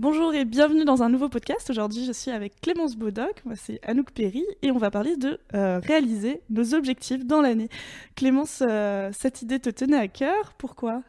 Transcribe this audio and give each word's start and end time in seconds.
Bonjour 0.00 0.32
et 0.32 0.46
bienvenue 0.46 0.86
dans 0.86 1.02
un 1.02 1.10
nouveau 1.10 1.28
podcast. 1.28 1.68
Aujourd'hui, 1.68 2.06
je 2.06 2.12
suis 2.12 2.30
avec 2.30 2.58
Clémence 2.62 2.96
Bodoc, 2.96 3.44
moi 3.44 3.54
c'est 3.54 3.86
Anouk 3.86 4.12
Perry 4.12 4.46
et 4.62 4.70
on 4.70 4.78
va 4.78 4.90
parler 4.90 5.18
de 5.18 5.38
euh, 5.52 5.78
réaliser 5.78 6.40
nos 6.48 6.72
objectifs 6.72 7.26
dans 7.26 7.42
l'année. 7.42 7.68
Clémence, 8.14 8.62
euh, 8.66 9.10
cette 9.12 9.42
idée 9.42 9.60
te 9.60 9.68
tenait 9.68 9.98
à 9.98 10.08
cœur, 10.08 10.54
pourquoi? 10.56 11.02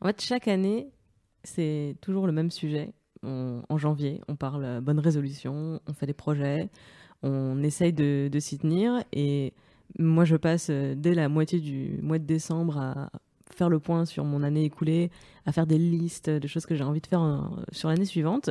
En 0.00 0.06
fait, 0.06 0.22
chaque 0.22 0.46
année, 0.46 0.86
c'est 1.42 1.96
toujours 2.00 2.28
le 2.28 2.32
même 2.32 2.52
sujet. 2.52 2.92
En 3.24 3.76
janvier, 3.76 4.20
on 4.28 4.36
parle 4.36 4.64
euh, 4.64 4.80
bonne 4.80 5.00
résolution, 5.00 5.80
on 5.88 5.92
fait 5.92 6.06
des 6.06 6.14
projets, 6.14 6.68
on 7.24 7.60
essaye 7.64 7.92
de, 7.92 8.28
de 8.30 8.38
s'y 8.38 8.56
tenir. 8.56 9.02
Et 9.12 9.52
moi, 9.98 10.24
je 10.24 10.36
passe 10.36 10.70
dès 10.70 11.14
la 11.14 11.28
moitié 11.28 11.58
du 11.58 11.98
mois 12.02 12.20
de 12.20 12.24
décembre 12.24 12.78
à 12.78 13.10
faire 13.54 13.68
le 13.68 13.78
point 13.78 14.04
sur 14.04 14.24
mon 14.24 14.42
année 14.42 14.64
écoulée, 14.64 15.10
à 15.46 15.52
faire 15.52 15.66
des 15.66 15.78
listes 15.78 16.30
de 16.30 16.46
choses 16.46 16.66
que 16.66 16.74
j'ai 16.74 16.84
envie 16.84 17.00
de 17.00 17.06
faire 17.06 17.22
euh, 17.22 17.38
sur 17.72 17.88
l'année 17.88 18.04
suivante. 18.04 18.50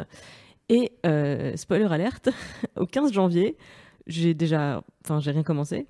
Et 0.70 0.91
euh, 1.05 1.55
spoiler 1.55 1.85
alerte, 1.85 2.29
au 2.76 2.85
15 2.85 3.13
janvier, 3.13 3.57
j'ai 4.05 4.34
déjà, 4.34 4.84
enfin, 5.04 5.20
j'ai 5.20 5.31
rien 5.31 5.43
commencé. 5.43 5.87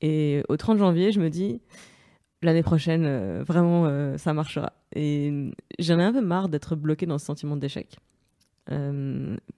Et 0.00 0.42
au 0.48 0.56
30 0.56 0.78
janvier, 0.78 1.12
je 1.12 1.20
me 1.20 1.30
dis, 1.30 1.60
l'année 2.42 2.62
prochaine, 2.62 3.04
euh, 3.04 3.42
vraiment, 3.46 3.88
ça 4.18 4.34
marchera. 4.34 4.72
Et 4.94 5.50
j'en 5.78 5.98
ai 5.98 6.04
un 6.04 6.12
peu 6.12 6.20
marre 6.20 6.48
d'être 6.48 6.76
bloqué 6.76 7.06
dans 7.06 7.18
ce 7.18 7.26
sentiment 7.26 7.56
d'échec. 7.56 7.96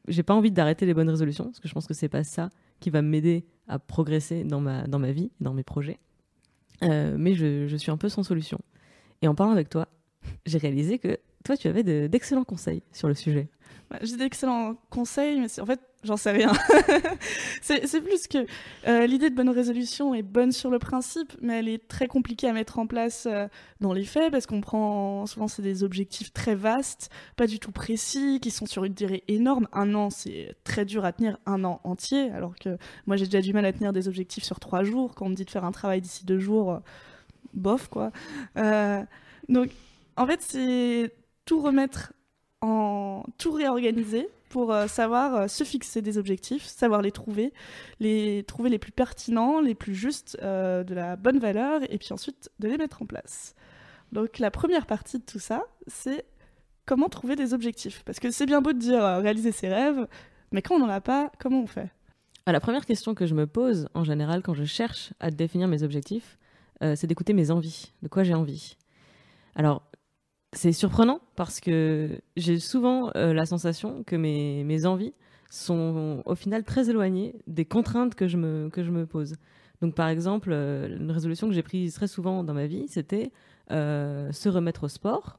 J'ai 0.06 0.22
pas 0.22 0.34
envie 0.34 0.52
d'arrêter 0.52 0.86
les 0.86 0.94
bonnes 0.94 1.10
résolutions, 1.10 1.46
parce 1.46 1.58
que 1.58 1.66
je 1.66 1.74
pense 1.74 1.88
que 1.88 1.94
c'est 1.94 2.08
pas 2.08 2.22
ça 2.22 2.48
qui 2.78 2.90
va 2.90 3.02
m'aider 3.02 3.44
à 3.66 3.80
progresser 3.80 4.44
dans 4.44 4.60
ma, 4.60 4.86
dans 4.86 5.00
ma 5.00 5.10
vie, 5.10 5.32
dans 5.40 5.52
mes 5.52 5.64
projets. 5.64 5.98
Mais 6.82 7.34
je 7.34 7.76
suis 7.76 7.90
un 7.90 7.96
peu 7.96 8.08
sans 8.08 8.22
solution. 8.22 8.60
Et 9.22 9.28
en 9.28 9.34
parlant 9.34 9.52
avec 9.52 9.68
toi, 9.68 9.86
j'ai 10.46 10.58
réalisé 10.58 10.98
que 10.98 11.18
toi, 11.44 11.56
tu 11.56 11.68
avais 11.68 11.82
de- 11.82 12.06
d'excellents 12.06 12.44
conseils 12.44 12.82
sur 12.92 13.08
le 13.08 13.14
sujet. 13.14 13.48
Bah, 13.90 13.98
J'ai 14.02 14.16
d'excellents 14.16 14.74
conseils, 14.90 15.40
mais 15.40 15.60
en 15.60 15.66
fait, 15.66 15.80
j'en 16.04 16.16
sais 16.16 16.30
rien. 16.30 16.52
c'est 17.62 18.00
plus 18.02 18.26
que 18.28 18.46
euh, 18.86 19.06
l'idée 19.06 19.30
de 19.30 19.34
bonne 19.34 19.48
résolution 19.48 20.14
est 20.14 20.22
bonne 20.22 20.52
sur 20.52 20.70
le 20.70 20.78
principe, 20.78 21.32
mais 21.40 21.58
elle 21.58 21.68
est 21.68 21.88
très 21.88 22.06
compliquée 22.06 22.46
à 22.48 22.52
mettre 22.52 22.78
en 22.78 22.86
place 22.86 23.26
euh, 23.28 23.48
dans 23.80 23.92
les 23.92 24.04
faits 24.04 24.30
parce 24.30 24.46
qu'on 24.46 24.60
prend 24.60 25.26
souvent 25.26 25.46
des 25.58 25.82
objectifs 25.82 26.32
très 26.32 26.54
vastes, 26.54 27.10
pas 27.36 27.46
du 27.46 27.58
tout 27.58 27.72
précis, 27.72 28.38
qui 28.40 28.50
sont 28.50 28.66
sur 28.66 28.84
une 28.84 28.94
durée 28.94 29.24
énorme. 29.28 29.66
Un 29.72 29.94
an, 29.94 30.10
c'est 30.10 30.54
très 30.64 30.84
dur 30.84 31.04
à 31.04 31.12
tenir 31.12 31.38
un 31.46 31.64
an 31.64 31.80
entier, 31.84 32.30
alors 32.30 32.54
que 32.56 32.76
moi 33.06 33.16
j'ai 33.16 33.24
déjà 33.26 33.40
du 33.40 33.52
mal 33.52 33.64
à 33.64 33.72
tenir 33.72 33.92
des 33.92 34.08
objectifs 34.08 34.44
sur 34.44 34.60
trois 34.60 34.84
jours. 34.84 35.14
Quand 35.14 35.26
on 35.26 35.30
me 35.30 35.34
dit 35.34 35.44
de 35.44 35.50
faire 35.50 35.64
un 35.64 35.72
travail 35.72 36.00
d'ici 36.00 36.24
deux 36.24 36.38
jours, 36.38 36.72
euh, 36.72 36.78
bof 37.54 37.88
quoi. 37.88 38.12
Euh, 38.56 39.02
donc 39.48 39.70
en 40.16 40.26
fait, 40.26 40.42
c'est 40.42 41.12
tout 41.44 41.60
remettre 41.60 42.12
en 42.60 43.24
tout 43.38 43.52
réorganiser 43.52 44.28
pour 44.50 44.72
euh, 44.72 44.86
savoir 44.86 45.34
euh, 45.34 45.48
se 45.48 45.64
fixer 45.64 46.02
des 46.02 46.18
objectifs, 46.18 46.64
savoir 46.64 47.02
les 47.02 47.12
trouver, 47.12 47.52
les 48.00 48.44
trouver 48.46 48.68
les 48.68 48.78
plus 48.78 48.92
pertinents, 48.92 49.60
les 49.60 49.74
plus 49.74 49.94
justes, 49.94 50.36
de 50.40 50.94
la 50.94 51.16
bonne 51.16 51.38
valeur, 51.38 51.80
et 51.88 51.98
puis 51.98 52.12
ensuite 52.12 52.50
de 52.58 52.68
les 52.68 52.76
mettre 52.76 53.02
en 53.02 53.06
place. 53.06 53.54
Donc 54.12 54.38
la 54.38 54.50
première 54.50 54.86
partie 54.86 55.18
de 55.18 55.24
tout 55.24 55.38
ça, 55.38 55.62
c'est 55.86 56.24
comment 56.84 57.08
trouver 57.08 57.36
des 57.36 57.54
objectifs. 57.54 58.02
Parce 58.04 58.18
que 58.18 58.30
c'est 58.30 58.46
bien 58.46 58.60
beau 58.60 58.72
de 58.72 58.78
dire 58.78 59.02
réaliser 59.02 59.52
ses 59.52 59.68
rêves, 59.68 60.08
mais 60.50 60.62
quand 60.62 60.74
on 60.74 60.80
n'en 60.80 60.88
a 60.88 61.00
pas, 61.00 61.30
comment 61.38 61.62
on 61.62 61.66
fait? 61.66 61.90
Ah, 62.46 62.52
la 62.52 62.60
première 62.60 62.84
question 62.84 63.14
que 63.14 63.26
je 63.26 63.34
me 63.34 63.46
pose 63.46 63.88
en 63.94 64.02
général 64.02 64.42
quand 64.42 64.54
je 64.54 64.64
cherche 64.64 65.12
à 65.20 65.30
définir 65.30 65.68
mes 65.68 65.84
objectifs, 65.84 66.38
euh, 66.82 66.94
c'est 66.96 67.06
d'écouter 67.06 67.32
mes 67.32 67.50
envies, 67.50 67.92
de 68.02 68.08
quoi 68.08 68.22
j'ai 68.22 68.34
envie. 68.34 68.76
Alors, 69.54 69.82
c'est 70.52 70.72
surprenant 70.72 71.20
parce 71.36 71.60
que 71.60 72.20
j'ai 72.36 72.58
souvent 72.58 73.10
euh, 73.16 73.32
la 73.32 73.44
sensation 73.46 74.02
que 74.04 74.16
mes, 74.16 74.64
mes 74.64 74.86
envies 74.86 75.12
sont 75.50 76.22
au 76.24 76.34
final 76.34 76.64
très 76.64 76.88
éloignées 76.88 77.34
des 77.46 77.64
contraintes 77.64 78.14
que 78.14 78.28
je 78.28 78.36
me, 78.36 78.70
que 78.70 78.82
je 78.82 78.90
me 78.90 79.06
pose. 79.06 79.34
Donc, 79.82 79.94
par 79.94 80.08
exemple, 80.08 80.50
euh, 80.52 80.96
une 80.96 81.10
résolution 81.10 81.48
que 81.48 81.54
j'ai 81.54 81.62
prise 81.62 81.94
très 81.94 82.06
souvent 82.06 82.44
dans 82.44 82.54
ma 82.54 82.66
vie, 82.66 82.86
c'était 82.88 83.30
se 83.68 84.48
remettre 84.48 84.84
au 84.84 84.88
sport. 84.88 85.38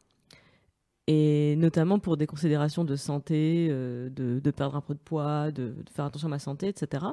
Et 1.07 1.55
notamment 1.57 1.99
pour 1.99 2.15
des 2.15 2.27
considérations 2.27 2.85
de 2.85 2.95
santé, 2.95 3.67
de, 3.67 4.39
de 4.39 4.51
perdre 4.51 4.77
un 4.77 4.81
peu 4.81 4.93
de 4.93 4.99
poids, 4.99 5.51
de, 5.51 5.75
faire 5.93 6.05
attention 6.05 6.27
à 6.27 6.31
ma 6.31 6.39
santé, 6.39 6.69
etc. 6.69 7.07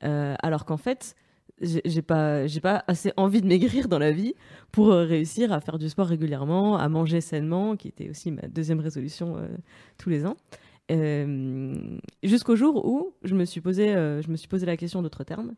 Alors 0.00 0.64
qu'en 0.64 0.76
fait, 0.76 1.16
j'ai 1.60 2.02
pas, 2.02 2.46
j'ai 2.46 2.60
pas 2.60 2.84
assez 2.86 3.12
envie 3.16 3.40
de 3.40 3.46
maigrir 3.46 3.88
dans 3.88 3.98
la 3.98 4.10
vie 4.10 4.34
pour 4.72 4.90
euh, 4.92 5.04
réussir 5.04 5.52
à 5.52 5.60
faire 5.60 5.78
du 5.78 5.88
sport 5.88 6.06
régulièrement, 6.06 6.76
à 6.76 6.88
manger 6.88 7.20
sainement, 7.20 7.76
qui 7.76 7.88
était 7.88 8.10
aussi 8.10 8.30
ma 8.30 8.42
deuxième 8.48 8.80
résolution 8.80 9.36
euh, 9.36 9.46
tous 9.98 10.10
les 10.10 10.26
ans. 10.26 10.36
Euh, 10.90 11.96
Jusqu'au 12.22 12.56
jour 12.56 12.84
où 12.86 13.14
je 13.22 13.34
me 13.34 13.44
suis 13.44 13.60
posé, 13.60 13.92
je 13.92 14.30
me 14.30 14.36
suis 14.36 14.48
posé 14.48 14.66
la 14.66 14.76
question 14.76 15.00
d'autres 15.00 15.24
termes 15.24 15.54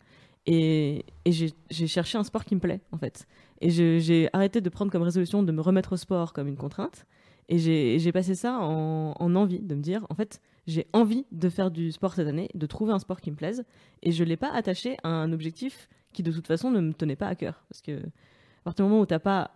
et, 0.47 1.05
et 1.25 1.33
j'ai 1.33 1.87
cherché 1.87 2.17
un 2.19 2.25
sport 2.25 2.45
qui 2.45 2.55
me 2.55 2.61
plaît 2.61 2.81
en 2.93 2.99
fait. 2.99 3.27
Et 3.61 3.71
j'ai 3.71 4.29
arrêté 4.33 4.61
de 4.61 4.69
prendre 4.69 4.93
comme 4.93 5.03
résolution 5.03 5.43
de 5.43 5.51
me 5.51 5.61
remettre 5.61 5.95
au 5.95 5.97
sport 5.97 6.33
comme 6.33 6.47
une 6.47 6.57
contrainte 6.57 7.07
et 7.49 7.59
j'ai 7.59 7.99
j'ai 7.99 8.13
passé 8.13 8.35
ça 8.35 8.59
en, 8.61 9.15
en 9.19 9.35
envie 9.35 9.61
de 9.61 9.75
me 9.75 9.81
dire 9.81 10.07
en 10.11 10.15
fait 10.15 10.41
j'ai 10.67 10.87
envie 10.93 11.27
de 11.33 11.49
faire 11.49 11.71
du 11.71 11.93
sport 11.93 12.15
cette 12.15 12.27
année, 12.27 12.49
de 12.55 12.67
trouver 12.67 12.93
un 12.93 12.99
sport 12.99 13.21
qui 13.21 13.31
me 13.31 13.37
plaise 13.37 13.65
et 14.03 14.13
je 14.13 14.25
l'ai 14.25 14.37
pas 14.37 14.53
attaché 14.53 14.97
à 15.03 15.09
un 15.09 15.33
objectif 15.33 15.89
qui 16.13 16.23
de 16.23 16.33
toute 16.33 16.47
façon 16.47 16.71
ne 16.71 16.81
me 16.81 16.93
tenait 16.93 17.17
pas 17.17 17.29
à 17.29 17.35
cœur 17.35 17.65
parce 17.69 17.83
que 17.83 17.99
à 17.99 18.63
partir 18.65 18.85
du 18.85 18.91
moment 18.91 19.03
où 19.03 19.07
t'as 19.07 19.19
pas 19.19 19.53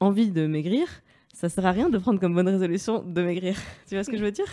envie 0.00 0.30
de 0.30 0.46
maigrir, 0.46 0.86
ça 1.32 1.48
sert 1.48 1.64
à 1.64 1.72
rien 1.72 1.88
de 1.88 1.98
prendre 1.98 2.20
comme 2.20 2.34
bonne 2.34 2.48
résolution 2.48 3.02
de 3.02 3.22
maigrir. 3.22 3.56
Tu 3.88 3.94
vois 3.94 4.04
ce 4.04 4.10
que 4.10 4.18
je 4.18 4.24
veux 4.24 4.32
dire? 4.32 4.46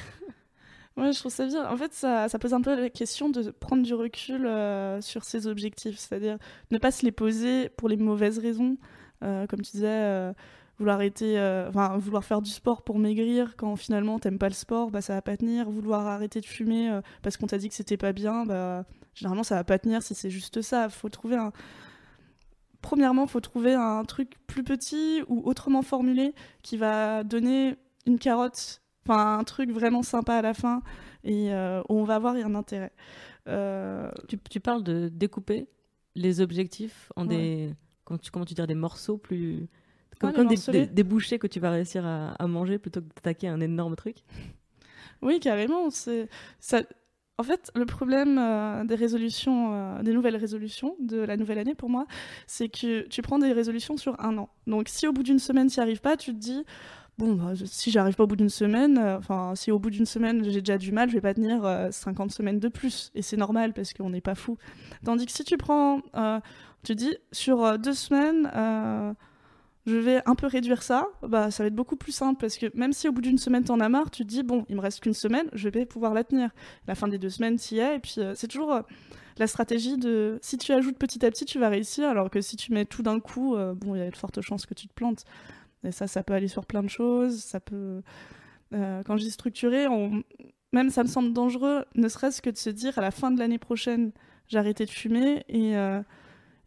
Ouais, 0.96 1.14
je 1.14 1.20
trouve 1.20 1.32
ça 1.32 1.46
bien. 1.46 1.70
En 1.70 1.78
fait, 1.78 1.94
ça, 1.94 2.28
ça 2.28 2.40
pose 2.40 2.54
un 2.54 2.62
peu 2.62 2.76
la 2.76 2.90
question 2.90 3.30
de 3.30 3.52
prendre 3.52 3.84
du 3.84 3.94
recul 3.94 4.48
euh, 4.48 5.00
sur 5.00 5.24
ses 5.24 5.46
objectifs, 5.46 6.00
c'est-à-dire 6.00 6.38
ne 6.72 6.80
pas 6.80 6.90
se 6.90 7.06
les 7.06 7.12
poser 7.12 7.70
pour 7.70 7.88
les 7.88 7.98
mauvaises 7.98 8.40
raisons. 8.40 8.78
Euh, 9.24 9.46
comme 9.46 9.62
tu 9.62 9.74
disais, 9.74 9.88
euh, 9.88 10.34
vouloir 10.78 10.96
arrêter, 10.98 11.40
euh, 11.40 11.70
enfin, 11.70 11.98
vouloir 11.98 12.24
faire 12.24 12.42
du 12.42 12.52
sport 12.52 12.84
pour 12.84 13.00
maigrir 13.00 13.56
quand 13.58 13.76
finalement 13.76 14.20
t'aimes 14.20 14.38
pas 14.38 14.50
le 14.50 14.54
sport, 14.54 14.92
bah 14.92 15.02
ça 15.02 15.14
va 15.16 15.22
pas 15.22 15.38
tenir. 15.38 15.70
Vouloir 15.70 16.06
arrêter 16.08 16.40
de 16.42 16.46
fumer 16.46 16.92
euh, 16.92 17.02
parce 17.24 17.38
qu'on 17.38 17.48
t'a 17.48 17.58
dit 17.58 17.70
que 17.70 17.76
c'était 17.76 17.98
pas 17.98 18.14
bien, 18.14 18.46
bah 18.46 18.86
généralement 19.16 19.44
ça 19.44 19.56
va 19.56 19.64
pas 19.64 19.80
tenir 19.80 20.02
si 20.04 20.14
c'est 20.16 20.30
juste 20.30 20.62
ça. 20.62 20.90
Faut 20.90 21.10
trouver 21.10 21.36
un. 21.36 21.52
Premièrement, 22.82 23.26
faut 23.28 23.40
trouver 23.42 23.74
un 23.74 24.04
truc 24.06 24.34
plus 24.46 24.64
petit 24.64 25.24
ou 25.28 25.42
autrement 25.46 25.82
formulé 25.82 26.34
qui 26.62 26.78
va 26.78 27.24
donner 27.24 27.76
une 28.06 28.20
carotte 28.20 28.82
enfin 29.06 29.40
un 29.40 29.44
truc 29.44 29.72
vraiment 29.72 30.04
sympa 30.04 30.36
à 30.36 30.42
la 30.42 30.54
fin 30.54 30.82
et 31.24 31.54
euh, 31.54 31.82
où 31.90 31.96
on 31.96 32.04
va 32.04 32.16
avoir 32.16 32.36
un 32.36 32.56
intérêt. 32.56 32.92
Euh, 33.48 34.12
tu, 34.28 34.38
tu 34.38 34.60
parles 34.60 34.84
de 34.84 35.10
découper 35.10 35.68
les 36.16 36.40
objectifs 36.42 37.12
en 37.16 37.28
Ouais. 37.28 37.28
des 37.28 37.76
comment 38.04 38.18
tu, 38.20 38.32
comment 38.32 38.46
tu 38.46 38.54
dirais 38.54 38.68
des 38.68 38.76
morceaux 38.76 39.18
plus 39.18 39.68
comme, 40.20 40.48
des, 40.48 40.56
des- 40.72 40.86
des 40.88 41.04
bouchées 41.04 41.40
que 41.40 41.48
tu 41.48 41.60
vas 41.60 41.72
réussir 41.72 42.06
à, 42.06 42.30
à 42.32 42.48
manger 42.48 42.78
plutôt 42.80 43.02
que 43.02 43.08
d'attaquer 43.08 43.48
un 43.48 43.60
énorme 43.62 43.96
truc. 43.96 44.18
oui, 45.22 45.40
carrément. 45.40 45.90
C'est 45.90 46.30
ça. 46.60 46.82
En 47.40 47.44
fait, 47.44 47.70
le 47.76 47.86
problème 47.86 48.40
euh, 48.40 48.84
des 48.84 48.96
résolutions, 48.96 49.72
euh, 49.74 50.02
des 50.02 50.12
nouvelles 50.12 50.38
résolutions 50.38 50.96
de 51.00 51.18
la 51.20 51.38
nouvelle 51.38 51.60
année 51.60 51.76
pour 51.76 51.88
moi, 51.90 52.08
c'est 52.48 52.68
que 52.68 53.08
tu 53.10 53.22
prends 53.22 53.38
des 53.38 53.54
résolutions 53.54 53.96
sur 53.96 54.20
un 54.20 54.38
an. 54.40 54.50
Donc, 54.66 54.90
si 54.90 55.08
au 55.08 55.14
bout 55.14 55.22
d'une 55.22 55.38
semaine, 55.38 55.68
tu 55.68 55.80
n'y 55.80 55.84
arrives 55.84 56.02
pas, 56.02 56.18
tu 56.18 56.34
te 56.34 56.40
dis, 56.40 56.66
bon, 57.20 57.36
bah, 57.36 57.54
si 57.66 57.92
j'arrive 57.92 58.16
pas 58.16 58.24
au 58.24 58.28
bout 58.28 58.36
d'une 58.38 58.50
semaine, 58.50 58.98
euh, 58.98 59.20
enfin, 59.20 59.54
si 59.54 59.70
au 59.70 59.78
bout 59.78 59.92
d'une 59.92 60.08
semaine 60.08 60.44
j'ai 60.46 60.62
déjà 60.62 60.80
du 60.80 60.92
mal, 60.92 61.10
je 61.10 61.14
vais 61.14 61.22
pas 61.22 61.36
tenir 61.36 61.64
euh, 61.64 61.92
50 61.92 62.32
semaines 62.32 62.60
de 62.60 62.70
plus. 62.70 63.12
Et 63.14 63.22
c'est 63.22 63.38
normal 63.38 63.74
parce 63.74 63.94
qu'on 63.94 64.10
n'est 64.10 64.20
pas 64.22 64.34
fou. 64.34 64.58
Tandis 65.06 65.28
que 65.28 65.32
si 65.32 65.44
tu 65.44 65.58
prends, 65.58 66.02
euh, 66.16 66.40
tu 66.84 66.96
dis, 66.96 67.16
sur 67.32 67.78
deux 67.78 67.94
semaines, 67.94 68.50
je 69.88 69.96
vais 69.96 70.22
un 70.26 70.36
peu 70.36 70.48
réduire 70.48 70.84
ça, 70.84 71.08
bah, 71.24 71.50
ça 71.50 71.64
va 71.64 71.68
être 71.68 71.76
beaucoup 71.76 71.96
plus 71.96 72.12
simple 72.12 72.38
parce 72.42 72.58
que 72.58 72.66
même 72.78 72.92
si 72.92 73.08
au 73.08 73.14
bout 73.14 73.22
d'une 73.22 73.38
semaine 73.38 73.64
t'en 73.64 73.80
as 73.80 73.88
marre, 73.88 74.12
tu 74.12 74.24
te 74.24 74.28
dis, 74.28 74.44
bon, 74.44 74.66
il 74.68 74.76
me 74.76 74.82
reste 74.82 75.00
qu'une 75.00 75.14
semaine, 75.14 75.48
je 75.54 75.70
vais 75.70 75.86
pouvoir 75.86 76.14
la 76.14 76.26
tenir. 76.26 76.50
La 76.88 76.96
fin 76.96 77.08
des 77.08 77.18
deux 77.18 77.30
semaines, 77.30 77.56
t'y 77.56 77.80
es. 77.80 77.96
Et 77.96 78.00
puis, 78.00 78.16
euh, 78.18 78.34
c'est 78.36 78.48
toujours. 78.50 78.74
euh, 78.74 78.82
la 79.38 79.48
stratégie 79.48 79.98
de 79.98 80.40
si 80.42 80.58
tu 80.58 80.74
ajoutes 80.74 80.98
petit 80.98 81.24
à 81.24 81.30
petit, 81.30 81.46
tu 81.46 81.60
vas 81.60 81.70
réussir, 81.70 82.10
alors 82.10 82.30
que 82.30 82.42
si 82.42 82.58
tu 82.58 82.74
mets 82.74 82.86
tout 82.86 83.04
d'un 83.04 83.20
coup, 83.20 83.56
euh, 83.56 83.76
il 83.86 83.98
y 83.98 84.02
a 84.02 84.10
de 84.10 84.16
fortes 84.18 84.42
chances 84.42 84.66
que 84.66 84.74
tu 84.74 84.88
te 84.88 84.94
plantes. 84.94 85.24
Et 85.84 85.92
ça, 85.92 86.08
ça 86.08 86.22
peut 86.24 86.34
aller 86.34 86.48
sur 86.48 86.66
plein 86.66 86.84
de 86.84 86.90
choses. 86.90 87.40
Ça 87.40 87.60
peut. 87.60 88.02
Quand 88.72 89.16
je 89.16 89.24
dis 89.24 89.32
structuré, 89.32 89.86
même 90.74 90.90
ça 90.90 91.04
me 91.04 91.08
semble 91.08 91.32
dangereux, 91.32 91.86
ne 91.96 92.10
serait-ce 92.10 92.42
que 92.42 92.50
de 92.50 92.58
se 92.58 92.70
dire 92.70 92.98
à 92.98 93.02
la 93.02 93.12
fin 93.12 93.32
de 93.32 93.40
l'année 93.40 93.60
prochaine, 93.60 94.12
j'ai 94.48 94.62
de 94.74 94.86
fumer 94.86 95.46
et, 95.48 95.76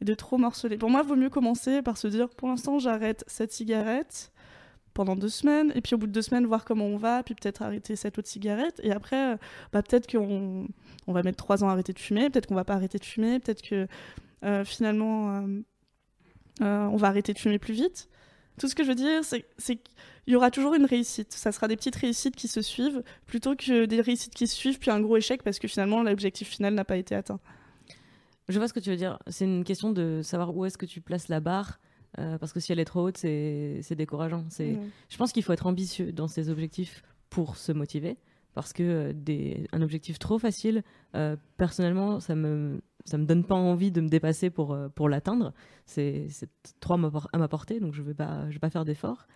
et, 0.01 0.05
de 0.05 0.15
trop 0.15 0.39
morceler. 0.39 0.77
Pour 0.79 0.91
moi, 0.91 1.03
il 1.05 1.09
vaut 1.09 1.17
mieux 1.17 1.31
commencer 1.31 1.83
par 1.83 1.97
se 1.97 2.09
dire 2.09 2.29
pour 2.31 2.49
l'instant, 2.49 2.79
j'arrête 2.79 3.25
cette 3.27 3.53
cigarette 3.53 4.33
pendant 4.95 5.15
deux 5.15 5.29
semaines, 5.29 5.73
et 5.75 5.81
puis 5.81 5.95
au 5.95 5.99
bout 5.99 6.09
de 6.09 6.13
deux 6.13 6.23
semaines, 6.23 6.47
voir 6.47 6.65
comment 6.65 6.87
on 6.87 6.97
va, 6.97 7.23
puis 7.23 7.35
peut-être 7.35 7.63
arrêter 7.63 7.95
cette 7.95 8.19
autre 8.19 8.29
cigarette, 8.29 8.81
et 8.83 8.91
après, 8.91 9.39
bah, 9.73 9.83
peut-être 9.83 10.11
qu'on 10.11 10.67
on 11.07 11.13
va 11.13 11.23
mettre 11.23 11.37
trois 11.37 11.63
ans 11.63 11.69
à 11.69 11.73
arrêter 11.73 11.93
de 11.93 11.99
fumer, 11.99 12.29
peut-être 12.29 12.47
qu'on 12.47 12.57
va 12.57 12.65
pas 12.65 12.75
arrêter 12.75 12.99
de 12.99 13.05
fumer, 13.05 13.39
peut-être 13.39 13.63
que 13.63 13.87
euh, 14.45 14.65
finalement, 14.65 15.37
euh, 15.37 15.63
euh, 16.63 16.87
on 16.87 16.97
va 16.97 17.09
arrêter 17.09 17.33
de 17.33 17.39
fumer 17.39 17.59
plus 17.59 17.75
vite. 17.75 18.09
Tout 18.59 18.69
ce 18.69 18.75
que 18.75 18.83
je 18.83 18.89
veux 18.89 18.95
dire, 18.95 19.23
c'est 19.25 19.77
qu'il 19.77 19.95
y 20.27 20.37
aura 20.37 20.51
toujours 20.51 20.75
une 20.75 20.85
réussite. 20.85 21.33
Ça 21.33 21.51
sera 21.51 21.67
des 21.69 21.77
petites 21.77 21.97
réussites 21.97 22.37
qui 22.37 22.49
se 22.49 22.61
suivent, 22.61 23.03
plutôt 23.27 23.57
que 23.57 23.87
des 23.87 24.01
réussites 24.01 24.35
qui 24.35 24.47
se 24.47 24.55
suivent, 24.55 24.79
puis 24.79 24.91
un 24.91 25.01
gros 25.01 25.17
échec, 25.17 25.43
parce 25.43 25.59
que 25.59 25.69
finalement, 25.69 26.03
l'objectif 26.03 26.49
final 26.49 26.75
n'a 26.75 26.85
pas 26.85 26.97
été 26.97 27.15
atteint. 27.15 27.41
Je 28.51 28.59
vois 28.59 28.69
ce 28.69 28.73
que 28.73 28.81
tu 28.81 28.91
veux 28.91 28.97
dire. 28.97 29.19
C'est 29.29 29.45
une 29.45 29.65
question 29.65 29.93
de 29.93 30.21
savoir 30.23 30.55
où 30.57 30.65
est-ce 30.65 30.77
que 30.77 30.87
tu 30.87 31.01
places 31.01 31.29
la 31.29 31.41
barre 31.41 31.79
euh, 32.19 32.39
parce 32.39 32.53
que 32.53 32.61
si 32.61 32.73
elle 32.73 32.81
est 32.81 32.85
trop 32.85 33.03
haute, 33.03 33.17
c'est 33.17 33.95
décourageant. 33.95 34.45
C'est, 34.49 34.79
Je 35.09 35.17
pense 35.17 35.33
qu'il 35.33 35.43
faut 35.43 35.53
être 35.53 35.67
ambitieux 35.67 36.13
dans 36.13 36.29
ses 36.29 36.51
objectifs 36.51 37.03
pour 37.29 37.57
se 37.57 37.73
motiver, 37.73 38.17
parce 38.55 38.73
que 38.73 38.83
euh, 38.83 39.13
des... 39.15 39.69
un 39.73 39.83
objectif 39.83 40.19
trop 40.19 40.39
facile, 40.39 40.83
euh, 41.15 41.37
personnellement, 41.57 42.21
ça 42.21 42.35
me 42.35 42.81
ça 43.07 43.17
me 43.17 43.25
donne 43.25 43.45
pas 43.45 43.55
envie 43.55 43.91
de 43.91 44.01
me 44.01 44.09
dépasser 44.09 44.51
pour 44.51 44.77
pour 44.95 45.09
l'atteindre. 45.09 45.53
C'est 45.87 46.29
trop 46.81 46.95
à 46.95 47.39
ma 47.39 47.49
portée, 47.49 47.81
donc 47.81 47.95
je 47.95 48.03
vais 48.03 48.15
pas 48.15 48.49
je 48.49 48.55
vais 48.55 48.61
pas 48.61 48.71
faire 48.71 48.85
d'efforts. 48.85 49.27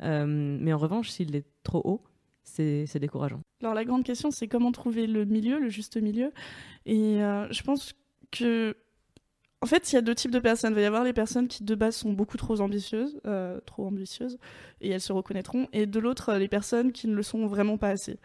mais 0.00 0.72
en 0.72 0.78
revanche, 0.78 1.10
s'il 1.10 1.36
est 1.36 1.46
trop 1.62 1.82
haut, 1.84 2.02
c'est 2.42 2.98
décourageant. 2.98 3.40
Alors 3.60 3.74
la 3.74 3.84
grande 3.84 4.02
question, 4.02 4.32
c'est 4.32 4.48
comment 4.48 4.72
trouver 4.72 5.06
le 5.06 5.24
milieu, 5.24 5.60
le 5.60 5.68
juste 5.68 5.96
milieu. 5.98 6.32
Et 6.84 7.18
je 7.18 7.62
pense 7.62 7.94
que 8.32 8.74
en 9.62 9.66
fait, 9.66 9.92
il 9.92 9.94
y 9.94 9.98
a 9.98 10.02
deux 10.02 10.14
types 10.14 10.32
de 10.32 10.40
personnes. 10.40 10.72
Il 10.72 10.74
va 10.74 10.80
y 10.80 10.84
avoir 10.84 11.04
les 11.04 11.12
personnes 11.12 11.46
qui 11.46 11.62
de 11.62 11.74
base 11.76 11.94
sont 11.94 12.12
beaucoup 12.12 12.36
trop 12.36 12.60
ambitieuses, 12.60 13.20
euh, 13.26 13.60
trop 13.64 13.86
ambitieuses, 13.86 14.38
et 14.80 14.90
elles 14.90 15.00
se 15.00 15.12
reconnaîtront. 15.12 15.68
Et 15.72 15.86
de 15.86 16.00
l'autre, 16.00 16.34
les 16.34 16.48
personnes 16.48 16.90
qui 16.90 17.06
ne 17.06 17.14
le 17.14 17.22
sont 17.22 17.46
vraiment 17.46 17.78
pas 17.78 17.90
assez. 17.90 18.18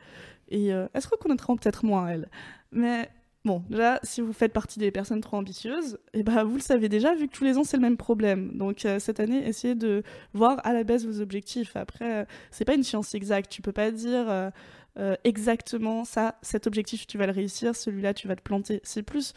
Et 0.49 0.73
euh, 0.73 0.87
elles 0.93 1.03
se 1.03 1.09
reconnaîtront 1.09 1.55
peut-être 1.55 1.85
moins, 1.85 2.07
elles. 2.07 2.27
Mais 2.71 3.11
bon, 3.45 3.63
déjà, 3.69 3.99
si 4.01 4.21
vous 4.21 4.33
faites 4.33 4.51
partie 4.51 4.79
des 4.79 4.89
personnes 4.89 5.21
trop 5.21 5.37
ambitieuses, 5.37 5.99
et 6.13 6.21
eh 6.21 6.23
ben, 6.23 6.43
vous 6.43 6.55
le 6.55 6.61
savez 6.61 6.89
déjà, 6.89 7.13
vu 7.13 7.27
que 7.27 7.33
tous 7.33 7.43
les 7.43 7.59
ans, 7.59 7.63
c'est 7.63 7.77
le 7.77 7.83
même 7.83 7.97
problème. 7.97 8.57
Donc 8.57 8.83
euh, 8.85 8.97
cette 8.97 9.19
année, 9.19 9.47
essayez 9.47 9.75
de 9.75 10.01
voir 10.33 10.59
à 10.65 10.73
la 10.73 10.83
baisse 10.83 11.05
vos 11.05 11.21
objectifs. 11.21 11.75
Après, 11.75 12.25
c'est 12.49 12.65
pas 12.65 12.73
une 12.73 12.83
science 12.83 13.13
exacte. 13.13 13.51
Tu 13.51 13.61
peux 13.61 13.71
pas 13.73 13.91
dire 13.91 14.51
euh, 14.99 15.15
exactement 15.23 16.05
ça, 16.05 16.35
cet 16.41 16.65
objectif 16.65 17.05
tu 17.05 17.19
vas 17.19 17.27
le 17.27 17.31
réussir, 17.31 17.75
celui-là 17.75 18.15
tu 18.15 18.27
vas 18.27 18.35
te 18.35 18.41
planter. 18.41 18.81
C'est 18.83 19.03
plus 19.03 19.33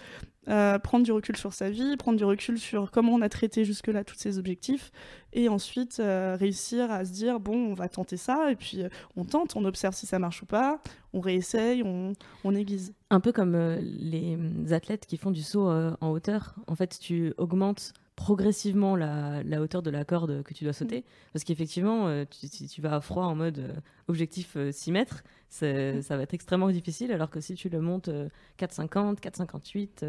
euh, 0.49 0.79
prendre 0.79 1.05
du 1.05 1.13
recul 1.13 1.37
sur 1.37 1.53
sa 1.53 1.71
vie, 1.71 1.97
prendre 1.97 2.19
du 2.19 2.25
recul 2.25 2.59
sur 2.59 2.91
comment 2.91 3.13
on 3.13 3.21
a 3.21 3.29
traité 3.29 3.65
jusque-là 3.65 4.05
tous 4.05 4.17
ces 4.17 4.39
objectifs, 4.39 4.91
et 5.33 5.49
ensuite 5.49 6.01
euh, 6.01 6.37
réussir 6.39 6.91
à 6.91 7.05
se 7.05 7.13
dire 7.13 7.41
bon, 7.41 7.57
on 7.71 7.75
va 7.75 7.89
tenter 7.89 8.17
ça, 8.17 8.51
et 8.51 8.57
puis 8.57 8.83
on 9.17 9.25
tente, 9.25 9.55
on 9.57 9.65
observe 9.65 9.95
si 9.95 10.07
ça 10.07 10.19
marche 10.19 10.43
ou 10.43 10.47
pas, 10.47 10.81
on 11.13 11.21
réessaye, 11.21 11.83
on, 11.83 12.15
on 12.45 12.55
aiguise. 12.55 12.95
Un 13.11 13.21
peu 13.21 13.33
comme 13.33 13.57
les 13.81 14.39
athlètes 14.73 15.07
qui 15.07 15.17
font 15.17 15.31
du 15.31 15.43
saut 15.43 15.69
en 15.69 16.11
hauteur. 16.11 16.55
En 16.67 16.75
fait, 16.75 16.99
tu 17.01 17.35
augmentes 17.37 17.93
progressivement 18.21 18.97
la, 18.97 19.63
hauteur 19.63 19.81
de 19.81 19.89
la 19.89 20.05
corde 20.05 20.43
que 20.43 20.53
tu 20.53 20.65
dois 20.65 20.75
sauter. 20.75 21.07
Parce 21.33 21.43
qu'effectivement, 21.43 22.07
euh, 22.07 22.27
si 22.31 22.69
tu, 22.69 22.83
vas 22.83 22.97
à 22.97 23.01
froid 23.01 23.25
en 23.25 23.35
mode 23.35 23.59
euh, 23.61 23.73
objectif 24.09 24.59
6 24.71 24.91
euh, 24.91 24.93
mètres, 24.93 25.25
mm. 25.63 26.03
ça 26.03 26.19
va 26.19 26.23
être 26.25 26.35
extrêmement 26.35 26.69
difficile. 26.69 27.13
Alors 27.13 27.31
que 27.31 27.41
si 27.41 27.55
tu 27.55 27.71
le 27.71 27.81
montes 27.81 28.11
4,50, 28.59 29.21
4,58, 29.21 30.05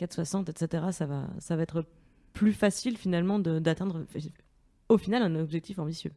4,60, 0.00 0.50
etc., 0.50 0.86
ça 0.90 1.06
va, 1.06 1.28
ça 1.38 1.54
va 1.54 1.62
être 1.62 1.84
plus 2.32 2.52
facile 2.52 2.96
finalement 2.96 3.38
d'atteindre 3.38 4.04
au 4.88 4.98
final 4.98 5.22
un 5.22 5.36
objectif 5.36 5.78
ambitieux. 5.78 6.12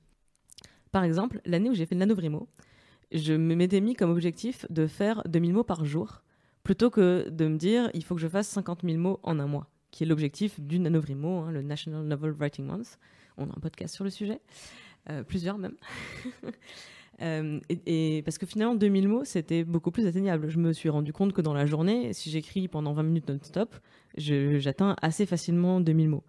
Par 0.92 1.04
exemple, 1.04 1.40
l'année 1.46 1.70
où 1.70 1.76
j'ai 1.76 1.86
fait 1.86 1.94
le 1.94 2.00
nanovrimo, 2.00 2.50
je 3.12 3.34
me 3.34 3.54
m'étais 3.54 3.80
mis 3.80 3.94
comme 3.94 4.10
objectif 4.10 4.66
de 4.72 4.88
faire 4.88 5.22
2000 5.28 5.54
mots 5.54 5.64
par 5.64 5.86
jour, 5.86 6.24
plutôt 6.64 6.90
que 6.90 7.30
de 7.30 7.48
me 7.48 7.58
dire 7.58 7.92
il 7.94 8.04
faut 8.04 8.16
que 8.16 8.22
je 8.22 8.28
fasse 8.28 8.48
50 8.48 8.82
000 8.84 8.98
mots 8.98 9.20
en 9.22 9.38
un 9.40 9.46
mois 9.46 9.70
qui 9.92 10.04
est 10.04 10.08
l'objectif 10.08 10.60
du 10.60 10.80
Nanovrimo, 10.80 11.40
hein, 11.40 11.52
le 11.52 11.62
National 11.62 12.04
Novel 12.04 12.32
Writing 12.32 12.66
Month. 12.66 13.00
On 13.38 13.46
a 13.46 13.54
un 13.56 13.60
podcast 13.62 13.96
sur 13.96 14.04
le 14.04 14.10
sujet, 14.10 14.40
euh, 15.10 15.24
plusieurs 15.24 15.58
même. 15.58 15.76
Euh, 17.22 17.60
et, 17.86 18.22
parce 18.24 18.38
que 18.38 18.46
finalement, 18.46 18.76
2000 18.76 19.10
mots, 19.10 19.26
c'était 19.26 19.66
beaucoup 19.66 19.92
plus 19.92 20.08
atteignable. 20.08 20.48
Je 20.48 20.58
me 20.58 20.72
suis 20.72 20.88
rendu 20.88 21.12
compte 21.12 21.34
que 21.34 21.42
dans 21.42 21.54
la 21.54 21.66
journée, 21.66 22.14
si 22.14 22.30
j'écris 22.30 22.70
pendant 22.70 22.94
20 22.94 23.04
minutes 23.04 23.28
non-stop, 23.28 23.76
j'atteins 24.16 24.96
assez 25.02 25.26
facilement 25.26 25.82
2000 25.82 26.08
mots. 26.08 26.24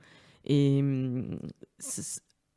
Et 0.47 0.81
hum, 0.81 1.39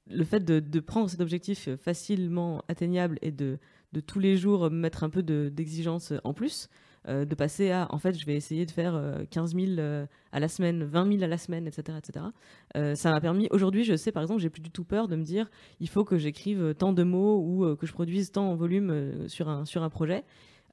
le 0.09 0.23
fait 0.23 0.43
de, 0.43 0.79
prendre 0.79 1.11
cet 1.11 1.21
objectif 1.21 1.69
facilement 1.75 2.63
atteignable 2.67 3.19
et 3.21 3.29
de 3.29 3.59
tous 4.07 4.17
les 4.17 4.35
jours 4.35 4.71
mettre 4.71 5.03
un 5.03 5.11
peu 5.11 5.21
d'exigence 5.21 6.11
en 6.23 6.33
plus, 6.33 6.69
euh, 7.09 7.25
de 7.25 7.35
passer 7.35 7.71
à, 7.71 7.87
en 7.89 7.97
fait, 7.97 8.17
je 8.17 8.25
vais 8.25 8.35
essayer 8.35 8.65
de 8.65 8.71
faire 8.71 8.93
15 9.29 9.55
euh, 9.55 9.59
000 9.59 9.79
euh, 9.79 10.05
à 10.31 10.39
la 10.39 10.47
semaine, 10.47 10.83
20 10.83 11.11
000 11.11 11.23
à 11.23 11.27
la 11.27 11.37
semaine, 11.37 11.67
etc. 11.67 11.97
etc. 11.97 12.95
ça 12.95 13.11
m'a 13.11 13.19
permis, 13.19 13.47
aujourd'hui, 13.51 13.83
je 13.83 13.95
sais 13.95 14.11
par 14.11 14.23
exemple, 14.23 14.41
j'ai 14.41 14.49
plus 14.49 14.61
du 14.61 14.71
tout 14.71 14.85
peur 14.85 15.07
de 15.07 15.15
me 15.15 15.23
dire, 15.23 15.49
il 15.79 15.89
faut 15.89 16.05
que 16.05 16.17
j'écrive 16.17 16.73
tant 16.75 16.93
de 16.93 17.03
mots 17.03 17.39
ou 17.39 17.75
que 17.75 17.85
je 17.85 17.93
produise 17.93 18.31
tant 18.31 18.49
en 18.49 18.55
volume 18.55 19.27
sur, 19.27 19.49
un, 19.49 19.65
sur 19.65 19.83
un 19.83 19.89
projet. 19.89 20.23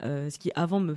ce 0.02 0.38
qui 0.38 0.52
avant 0.54 0.80
me, 0.80 0.96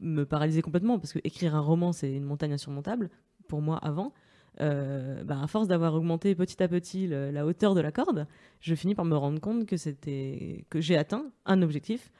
me, 0.00 0.24
paralysait 0.24 0.62
complètement, 0.62 0.98
parce 0.98 1.12
que 1.12 1.18
écrire 1.24 1.56
un 1.56 1.60
roman, 1.60 1.92
c'est 1.92 2.12
une 2.12 2.24
montagne 2.24 2.52
insurmontable, 2.52 3.10
pour 3.48 3.60
moi 3.60 3.78
avant. 3.78 4.12
Bah, 4.60 5.40
à 5.42 5.46
force 5.46 5.68
d'avoir 5.68 5.94
augmenté 5.94 6.34
petit 6.34 6.62
à 6.62 6.68
petit 6.68 7.08
la 7.08 7.46
hauteur 7.46 7.74
de 7.74 7.80
la 7.80 7.90
corde, 7.90 8.26
je 8.60 8.74
finis 8.74 8.94
par 8.94 9.04
me 9.04 9.16
rendre 9.16 9.40
compte 9.40 9.66
que 9.66 9.76
c'était 9.76 10.64
que 10.70 10.80
j'ai 10.80 10.96
atteint 10.96 11.26
un 11.46 11.62
objectif 11.62 12.10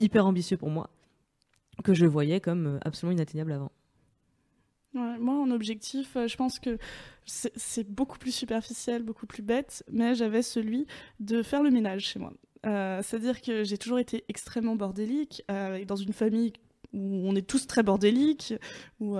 hyper 0.00 0.26
ambitieux 0.26 0.56
pour 0.56 0.70
moi 0.70 0.90
que 1.82 1.94
je 1.94 2.06
voyais 2.06 2.40
comme 2.40 2.66
euh, 2.66 2.78
absolument 2.82 3.16
inatteignable 3.16 3.52
avant. 3.52 3.72
moi, 4.92 5.34
en 5.34 5.50
objectif, 5.50 6.16
euh, 6.16 6.26
je 6.26 6.36
pense 6.36 6.58
que 6.58 6.78
c'est 7.24 7.88
beaucoup 7.88 8.18
plus 8.18 8.32
superficiel, 8.32 9.02
beaucoup 9.02 9.26
plus 9.26 9.42
bête, 9.42 9.84
mais 9.90 10.14
j'avais 10.14 10.42
celui 10.42 10.86
de 11.20 11.42
faire 11.42 11.62
le 11.62 11.70
ménage 11.70 12.06
chez 12.06 12.18
moi. 12.18 12.32
Euh, 12.66 13.00
c'est-à-dire 13.02 13.40
que 13.40 13.64
j'ai 13.64 13.78
toujours 13.78 13.98
été 13.98 14.24
extrêmement 14.28 14.76
bordélique, 14.76 15.44
dans 15.48 15.96
une 15.96 16.12
famille 16.12 16.52
où 16.92 17.28
on 17.28 17.36
est 17.36 17.46
tous 17.46 17.66
très 17.66 17.82
bordéliques, 17.82 18.54
où 18.98 19.16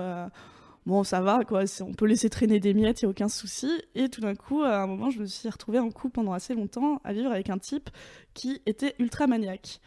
bon, 0.85 1.03
ça 1.03 1.21
va, 1.21 1.45
quoi, 1.45 1.63
on 1.81 1.93
peut 1.93 2.07
laisser 2.07 2.29
traîner 2.29 2.59
des 2.59 2.73
miettes, 2.73 3.01
il 3.01 3.05
n'y 3.05 3.09
a 3.09 3.11
aucun 3.11 3.29
souci. 3.29 3.69
Et 3.93 4.09
tout 4.09 4.21
d'un 4.21 4.35
coup, 4.35 4.63
à 4.63 4.81
un 4.81 4.87
moment, 4.87 5.11
je 5.11 5.19
me 5.19 5.25
suis 5.25 5.47
retrouvée 5.47 5.79
en 5.79 5.91
couple 5.91 6.15
pendant 6.15 6.33
assez 6.33 6.55
longtemps 6.55 6.99
à 7.03 7.13
vivre 7.13 7.31
avec 7.31 7.49
un 7.49 7.59
type 7.59 7.89
qui 8.33 8.61
était 8.65 8.95
ultra 8.97 9.27
maniaque. 9.27 9.79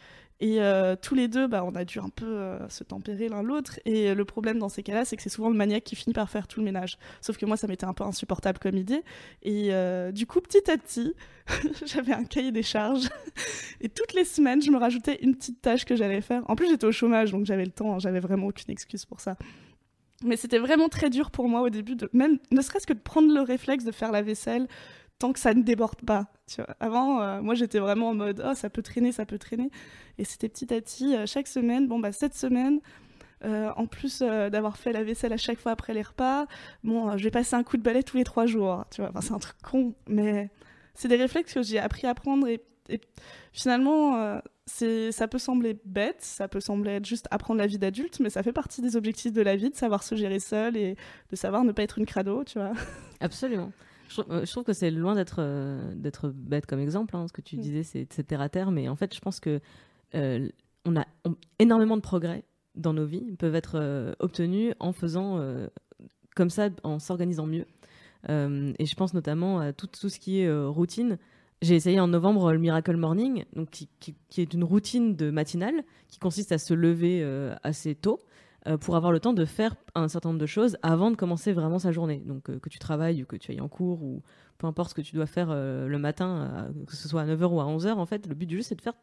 Et 0.43 0.59
euh, 0.59 0.97
tous 1.01 1.15
les 1.15 1.29
deux, 1.29 1.47
bah, 1.47 1.63
on 1.63 1.73
a 1.73 1.85
dû 1.85 1.99
un 1.99 2.09
peu 2.09 2.25
euh, 2.25 2.67
se 2.67 2.83
tempérer 2.83 3.29
l'un 3.29 3.41
l'autre. 3.41 3.79
Et 3.85 4.13
le 4.13 4.25
problème 4.25 4.59
dans 4.59 4.67
ces 4.67 4.83
cas-là, 4.83 5.05
c'est 5.05 5.15
que 5.15 5.23
c'est 5.23 5.29
souvent 5.29 5.47
le 5.47 5.55
maniaque 5.55 5.85
qui 5.85 5.95
finit 5.95 6.13
par 6.13 6.29
faire 6.29 6.49
tout 6.49 6.59
le 6.59 6.65
ménage. 6.65 6.97
Sauf 7.21 7.37
que 7.37 7.45
moi, 7.45 7.55
ça 7.55 7.65
m'était 7.65 7.85
un 7.85 7.93
peu 7.93 8.03
insupportable 8.03 8.59
comme 8.59 8.75
idée. 8.75 9.03
Et 9.43 9.69
euh, 9.73 10.11
du 10.11 10.27
coup, 10.27 10.41
petit 10.41 10.69
à 10.69 10.77
petit, 10.77 11.13
j'avais 11.85 12.11
un 12.11 12.25
cahier 12.25 12.51
des 12.51 12.61
charges. 12.61 13.07
et 13.79 13.87
toutes 13.87 14.13
les 14.13 14.25
semaines, 14.25 14.61
je 14.61 14.69
me 14.69 14.77
rajoutais 14.77 15.17
une 15.21 15.33
petite 15.33 15.61
tâche 15.61 15.85
que 15.85 15.95
j'allais 15.95 16.19
faire. 16.19 16.43
En 16.49 16.57
plus, 16.57 16.67
j'étais 16.67 16.87
au 16.87 16.91
chômage, 16.91 17.31
donc 17.31 17.45
j'avais 17.45 17.63
le 17.63 17.71
temps. 17.71 17.93
Hein, 17.93 17.99
j'avais 17.99 18.19
vraiment 18.19 18.47
aucune 18.47 18.69
excuse 18.69 19.05
pour 19.05 19.21
ça. 19.21 19.37
Mais 20.25 20.35
c'était 20.35 20.59
vraiment 20.59 20.89
très 20.89 21.09
dur 21.09 21.31
pour 21.31 21.47
moi 21.47 21.61
au 21.61 21.69
début, 21.69 21.95
même 22.13 22.37
ne 22.51 22.61
serait-ce 22.61 22.87
que 22.87 22.93
de 22.93 22.99
prendre 22.99 23.33
le 23.33 23.41
réflexe 23.41 23.83
de 23.83 23.91
faire 23.91 24.11
la 24.11 24.21
vaisselle 24.21 24.67
tant 25.23 25.31
que 25.31 25.39
ça 25.39 25.53
ne 25.53 25.61
déborde 25.63 26.01
pas. 26.05 26.27
Avant, 26.81 27.41
moi, 27.41 27.55
j'étais 27.55 27.79
vraiment 27.79 28.09
en 28.09 28.13
mode, 28.13 28.43
oh, 28.45 28.53
ça 28.55 28.69
peut 28.69 28.81
traîner, 28.81 29.13
ça 29.13 29.25
peut 29.25 29.37
traîner. 29.37 29.69
Et 30.17 30.25
c'était 30.25 30.49
petit 30.49 30.73
à 30.73 30.81
petit, 30.81 31.15
euh, 31.15 31.25
chaque 31.25 31.47
semaine, 31.47 31.87
bon, 31.87 31.99
bah, 31.99 32.11
cette 32.11 32.35
semaine, 32.35 32.81
euh, 33.45 33.71
en 33.77 33.87
plus 33.87 34.21
euh, 34.21 34.49
d'avoir 34.49 34.75
fait 34.75 34.91
la 34.91 35.01
vaisselle 35.01 35.31
à 35.31 35.37
chaque 35.37 35.59
fois 35.59 35.71
après 35.71 35.93
les 35.93 36.01
repas, 36.01 36.45
bon, 36.83 37.17
je 37.17 37.23
vais 37.23 37.31
passer 37.31 37.55
un 37.55 37.63
coup 37.63 37.77
de 37.77 37.81
balai 37.81 38.03
tous 38.03 38.17
les 38.17 38.25
trois 38.25 38.45
jours. 38.45 38.83
Tu 38.91 39.01
vois, 39.01 39.11
c'est 39.21 39.31
un 39.31 39.39
truc 39.39 39.55
con, 39.63 39.93
mais 40.09 40.49
c'est 40.93 41.07
des 41.07 41.15
réflexes 41.15 41.53
que 41.53 41.63
j'ai 41.63 41.79
appris 41.79 42.05
à 42.05 42.13
prendre 42.13 42.45
et, 42.47 42.61
finalement, 43.53 44.41
c'est, 44.65 45.13
ça 45.13 45.29
peut 45.29 45.39
sembler 45.39 45.79
bête, 45.85 46.17
ça 46.19 46.49
peut 46.49 46.59
sembler 46.59 46.91
être 46.91 47.05
juste 47.05 47.29
apprendre 47.31 47.61
la 47.61 47.65
vie 47.65 47.79
d'adulte, 47.79 48.19
mais 48.19 48.29
ça 48.29 48.43
fait 48.43 48.51
partie 48.51 48.81
des 48.81 48.97
objectifs 48.97 49.31
de 49.31 49.41
la 49.41 49.55
vie, 49.55 49.69
de 49.69 49.75
savoir 49.75 50.03
se 50.03 50.15
gérer 50.15 50.41
seul 50.41 50.75
et 50.75 50.97
de 51.31 51.35
savoir 51.37 51.63
ne 51.63 51.71
pas 51.71 51.83
être 51.83 51.97
une 51.97 52.05
crado, 52.05 52.43
tu 52.43 52.59
vois. 52.59 52.73
Absolument. 53.21 53.71
Je, 54.15 54.51
trouve 54.51 54.63
que 54.63 54.73
c'est 54.73 54.91
loin 54.91 55.15
d'être, 55.15 55.41
d'être 55.95 56.29
bête 56.29 56.65
comme 56.65 56.79
exemple. 56.79 57.15
Hein, 57.15 57.27
ce 57.27 57.33
que 57.33 57.41
tu 57.41 57.57
mm. 57.57 57.61
disais, 57.61 57.83
c'est, 57.83 58.05
terre 58.23 58.41
à 58.41 58.49
terre, 58.49 58.71
mais 58.71 58.87
en 58.89 58.95
fait, 58.95 59.13
je 59.13 59.19
pense 59.19 59.39
que 59.39 59.59
euh, 60.15 60.47
on 60.85 60.95
a 60.95 61.05
énormément 61.59 61.95
de 61.95 62.01
progrès 62.01 62.43
dans 62.75 62.93
nos 62.93 63.05
vies 63.05 63.35
peuvent 63.37 63.55
être 63.55 63.75
euh, 63.75 64.13
obtenus 64.19 64.73
en 64.79 64.91
faisant 64.91 65.37
euh, 65.37 65.67
comme 66.35 66.49
ça, 66.49 66.69
en 66.83 66.99
s'organisant 66.99 67.45
mieux. 67.45 67.65
et 68.27 68.85
je 68.85 68.95
pense 68.95 69.13
notamment 69.13 69.59
à 69.59 69.73
tout, 69.73 69.87
tout 69.87 70.09
ce 70.09 70.19
qui 70.19 70.39
est 70.39 70.51
routine. 70.65 71.17
j'ai 71.61 71.75
essayé 71.75 71.99
en 71.99 72.07
novembre 72.07 72.51
le 72.51 72.59
Miracle 72.59 72.95
Morning, 72.97 73.45
donc 73.55 73.69
qui, 73.69 73.89
qui, 73.99 74.41
est 74.41 74.53
une 74.53 74.63
routine 74.63 75.15
de 75.15 75.29
matinale 75.29 75.83
qui 76.07 76.19
consiste 76.19 76.51
à 76.51 76.57
se 76.57 76.73
lever 76.73 77.23
assez 77.63 77.95
tôt 77.95 78.19
pour 78.79 78.95
avoir 78.95 79.11
le 79.11 79.19
temps 79.19 79.33
de 79.33 79.45
faire 79.45 79.75
un 79.93 80.07
certain 80.07 80.29
nombre 80.29 80.39
de 80.39 80.45
choses 80.45 80.77
avant 80.81 81.11
de 81.11 81.15
commencer 81.15 81.51
vraiment 81.51 81.79
sa 81.79 81.91
journée. 81.91 82.23
Donc 82.25 82.43
que 82.43 82.69
tu 82.69 82.79
travailles 82.79 83.23
ou 83.23 83.25
que 83.25 83.35
tu 83.35 83.51
ailles 83.51 83.61
en 83.61 83.67
cours 83.67 84.01
ou 84.03 84.21
peu 84.57 84.67
importe 84.67 84.91
ce 84.91 84.95
que 84.95 85.01
tu 85.01 85.15
dois 85.15 85.25
faire 85.25 85.53
le 85.53 85.97
matin, 85.97 86.71
que 86.87 86.95
ce 86.95 87.09
soit 87.09 87.21
à 87.21 87.25
9h 87.25 87.45
ou 87.45 87.59
à 87.59 87.65
11h, 87.65 87.93
en 87.93 88.05
fait, 88.05 88.27
le 88.27 88.35
but 88.35 88.45
du 88.45 88.57
jeu, 88.57 88.61
c'est 88.61 88.75
de 88.75 88.81
faire 88.81 88.93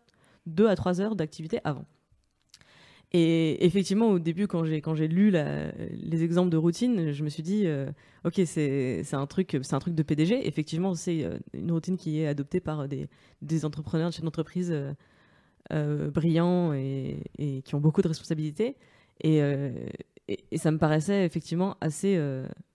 2 0.47 0.69
à 0.69 0.77
3 0.77 1.01
heures 1.01 1.17
d'activité 1.17 1.61
avant. 1.65 1.85
Et 3.13 3.65
effectivement, 3.65 4.09
au 4.09 4.19
début, 4.21 4.47
quand 4.47 4.65
j'ai 4.65 5.09
lu 5.09 5.33
les 5.33 6.23
exemples 6.23 6.51
de 6.51 6.57
routine, 6.57 7.11
je 7.11 7.25
me 7.25 7.29
suis 7.29 7.43
dit, 7.43 7.67
euh, 7.67 7.91
ok, 8.25 8.41
c'est 8.45 9.15
un 9.15 9.27
truc 9.27 9.59
de 9.59 10.03
PDG. 10.03 10.47
Effectivement, 10.47 10.95
c'est 10.95 11.25
euh, 11.25 11.39
une 11.53 11.73
routine 11.73 11.97
qui 11.97 12.21
est 12.21 12.29
adoptée 12.29 12.61
par 12.61 12.87
des, 12.87 13.09
entrepreneurs, 13.65 14.11
des 14.11 14.17
chefs 14.17 14.25
d'entreprise 14.25 14.73
euh, 15.73 16.11
brillants 16.11 16.73
et, 16.73 17.23
qui 17.65 17.75
ont 17.75 17.81
beaucoup 17.81 18.03
de 18.03 18.09
responsabilités. 18.09 18.77
Et, 19.23 19.41
et, 20.29 20.59
ça 20.59 20.71
me 20.71 20.79
paraissait 20.79 21.25
effectivement 21.25 21.77
assez, 21.81 22.19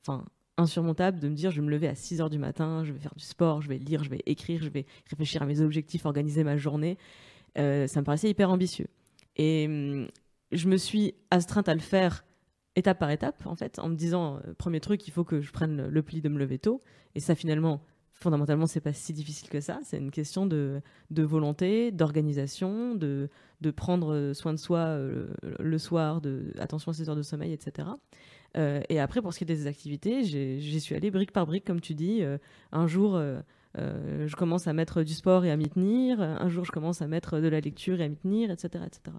enfin, 0.02 0.26
insurmontable 0.58 1.20
de 1.20 1.28
me 1.28 1.36
dire, 1.36 1.52
je 1.52 1.62
vais 1.62 1.66
me 1.66 1.72
lever 1.72 1.88
à 1.88 1.96
6 1.96 2.22
heures 2.22 2.30
du 2.30 2.38
matin, 2.38 2.84
je 2.84 2.94
vais 2.94 3.00
faire 3.00 3.16
du 3.16 3.24
sport, 3.24 3.62
je 3.62 3.70
vais 3.70 3.78
lire, 3.78 4.04
je 4.04 4.10
vais 4.10 4.22
écrire, 4.26 4.62
je 4.62 4.70
vais 4.70 4.86
réfléchir 5.10 5.42
à 5.42 5.46
mes 5.46 5.62
objectifs, 5.62 6.06
organiser 6.06 6.44
ma 6.44 6.58
journée. 6.58 6.98
ça 7.56 7.62
me 7.62 8.04
paraissait 8.04 8.30
hyper 8.30 8.50
ambitieux. 8.50 8.88
Et 9.38 9.66
hum, 9.68 10.08
je 10.52 10.68
me 10.68 10.78
suis 10.78 11.16
astreinte 11.32 11.70
à 11.70 11.74
le 11.74 11.82
faire 11.82 12.26
étape 12.76 13.00
par 13.00 13.10
étape, 13.10 13.46
en 13.46 13.56
fait, 13.56 13.80
en 13.80 13.90
me 13.90 13.96
disant, 13.96 14.38
euh, 14.38 14.54
premier 14.58 14.80
truc, 14.80 15.08
il 15.08 15.12
faut 15.12 15.24
que 15.24 15.42
je 15.42 15.52
prenne 15.52 15.88
le 15.88 16.02
pli 16.04 16.22
de 16.22 16.30
me 16.30 16.38
lever 16.38 16.60
tôt. 16.60 16.82
Et 17.16 17.20
ça, 17.20 17.36
finalement, 17.36 17.82
fondamentalement, 18.16 18.66
c'est 18.66 18.82
pas 18.82 18.94
si 18.94 19.14
difficile 19.14 19.50
que 19.50 19.60
ça. 19.60 19.80
C'est 19.84 19.98
une 19.98 20.12
question 20.12 20.46
de, 20.46 20.82
volonté, 21.12 21.92
d'organisation, 21.92 22.96
de, 22.96 23.30
prendre 23.76 24.34
soin 24.34 24.54
de 24.54 24.58
soi 24.58 24.80
euh, 24.80 25.28
le 25.60 25.78
soir, 25.78 26.22
de 26.22 26.52
attention 26.58 26.92
à 26.92 26.94
ses 26.94 27.10
heures 27.10 27.16
de 27.16 27.22
sommeil, 27.22 27.54
etc. 27.54 27.88
Euh, 28.58 28.82
et 28.90 29.00
après, 29.00 29.22
pour 29.22 29.34
ce 29.34 29.40
qui 29.40 29.44
est 29.44 29.48
des 29.48 29.68
activités, 29.68 30.24
j'y 30.24 30.80
suis 30.80 30.96
allée 30.96 31.12
brique 31.12 31.32
par 31.32 31.46
brique, 31.46 31.66
comme 31.66 31.82
tu 31.82 31.94
dis. 31.94 32.24
un 32.72 32.88
jour, 32.88 33.22
je 33.76 34.36
commence 34.36 34.68
à 34.68 34.74
mettre 34.74 35.04
du 35.04 35.14
sport 35.14 35.46
et 35.46 35.52
à 35.52 35.58
m'y 35.58 35.70
tenir. 35.70 36.22
Un 36.22 36.50
jour, 36.50 36.66
je 36.66 36.72
commence 36.72 37.02
à 37.02 37.08
mettre 37.08 37.40
de 37.40 37.48
la 37.48 37.60
lecture 37.60 38.02
et 38.02 38.06
à 38.06 38.10
m'y 38.10 38.18
tenir, 38.18 38.50
etc., 38.50 38.84
etc. 38.86 39.18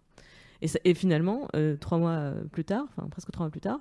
Et, 0.62 0.94
finalement, 0.94 1.48
euh, 1.54 1.76
trois 1.76 1.98
mois 1.98 2.32
plus 2.50 2.64
tard, 2.64 2.86
enfin 2.96 3.08
presque 3.08 3.30
trois 3.30 3.44
mois 3.44 3.50
plus 3.50 3.60
tard, 3.60 3.80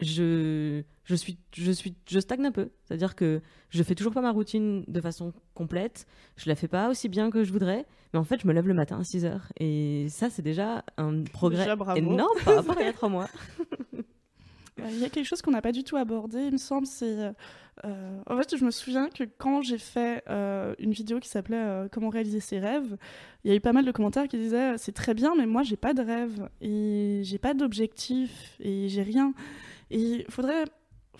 je, 0.00 0.82
je, 1.04 1.14
suis, 1.14 1.38
je, 1.54 1.72
suis, 1.72 1.94
je 2.08 2.20
stagne 2.20 2.46
un 2.46 2.52
peu. 2.52 2.70
C'est-à-dire 2.84 3.16
que 3.16 3.40
je 3.70 3.82
fais 3.82 3.94
toujours 3.94 4.12
pas 4.12 4.20
ma 4.20 4.30
routine 4.30 4.84
de 4.86 5.00
façon 5.00 5.32
complète. 5.54 6.06
Je 6.36 6.48
la 6.48 6.54
fais 6.54 6.68
pas 6.68 6.88
aussi 6.88 7.08
bien 7.08 7.30
que 7.30 7.44
je 7.44 7.52
voudrais. 7.52 7.86
Mais 8.12 8.18
en 8.18 8.24
fait, 8.24 8.40
je 8.40 8.46
me 8.46 8.52
lève 8.52 8.66
le 8.66 8.74
matin 8.74 8.98
à 9.00 9.04
6 9.04 9.24
heures. 9.24 9.52
Et 9.58 10.06
ça, 10.08 10.30
c'est 10.30 10.42
déjà 10.42 10.84
un 10.96 11.24
progrès 11.24 11.68
énorme 11.96 12.38
par 12.44 12.56
rapport 12.56 12.78
à 12.78 12.80
il 12.80 12.86
y 12.86 12.88
a 12.88 12.92
trois 12.92 13.08
mois. 13.08 13.28
Il 14.90 14.98
y 14.98 15.04
a 15.04 15.08
quelque 15.08 15.26
chose 15.26 15.42
qu'on 15.42 15.50
n'a 15.50 15.62
pas 15.62 15.72
du 15.72 15.82
tout 15.82 15.96
abordé, 15.96 16.38
il 16.38 16.52
me 16.52 16.58
semble. 16.58 16.86
C'est, 16.86 17.06
euh, 17.06 17.32
euh, 17.84 18.20
en 18.26 18.36
fait, 18.36 18.56
je 18.56 18.64
me 18.64 18.70
souviens 18.70 19.08
que 19.08 19.24
quand 19.24 19.62
j'ai 19.62 19.78
fait 19.78 20.22
euh, 20.28 20.74
une 20.78 20.92
vidéo 20.92 21.18
qui 21.20 21.28
s'appelait 21.28 21.88
Comment 21.90 22.08
réaliser 22.10 22.40
ses 22.40 22.58
rêves, 22.58 22.96
il 23.44 23.50
y 23.50 23.54
a 23.54 23.56
eu 23.56 23.60
pas 23.60 23.72
mal 23.72 23.84
de 23.84 23.90
commentaires 23.90 24.28
qui 24.28 24.38
disaient 24.38 24.78
c'est 24.78 24.92
très 24.92 25.14
bien, 25.14 25.34
mais 25.36 25.46
moi 25.46 25.62
j'ai 25.62 25.76
pas 25.76 25.94
de 25.94 26.02
rêve 26.02 26.48
et 26.60 27.22
j'ai 27.24 27.38
pas 27.38 27.54
d'objectif 27.54 28.56
et 28.60 28.88
j'ai 28.88 29.02
rien. 29.02 29.32
Il 29.90 30.24
faudrait, 30.28 30.64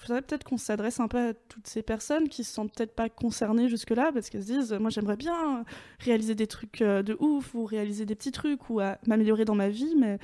peut-être 0.07 0.45
qu'on 0.45 0.59
s'adresse 0.59 1.01
un 1.01 1.09
peu 1.09 1.19
à 1.19 1.35
toutes 1.35 1.67
ces 1.67 1.83
personnes 1.83 2.29
qui 2.29 2.45
se 2.45 2.53
sentent 2.53 2.75
peut-être 2.75 2.95
pas 2.95 3.09
concernées 3.09 3.69
jusque-là 3.69 4.11
parce 4.13 4.31
qu'elles 4.31 4.45
se 4.45 4.53
disent 4.53 4.73
moi 4.75 4.91
j'aimerais 4.91 5.17
bien 5.17 5.65
réaliser 6.01 6.35
des 6.35 6.47
trucs 6.47 6.83
de 6.83 7.17
ouf 7.21 7.55
ou 7.55 7.65
réaliser 7.65 8.07
des 8.07 8.15
petits 8.15 8.33
trucs 8.33 8.69
ou 8.71 8.81
m'améliorer 9.07 9.45
dans 9.45 9.55
ma 9.55 9.69
vie, 9.69 9.95
mais 9.97 10.19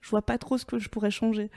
je 0.00 0.10
vois 0.10 0.22
pas 0.22 0.38
trop 0.38 0.58
ce 0.58 0.64
que 0.64 0.78
je 0.78 0.88
pourrais 0.88 1.10
changer. 1.10 1.50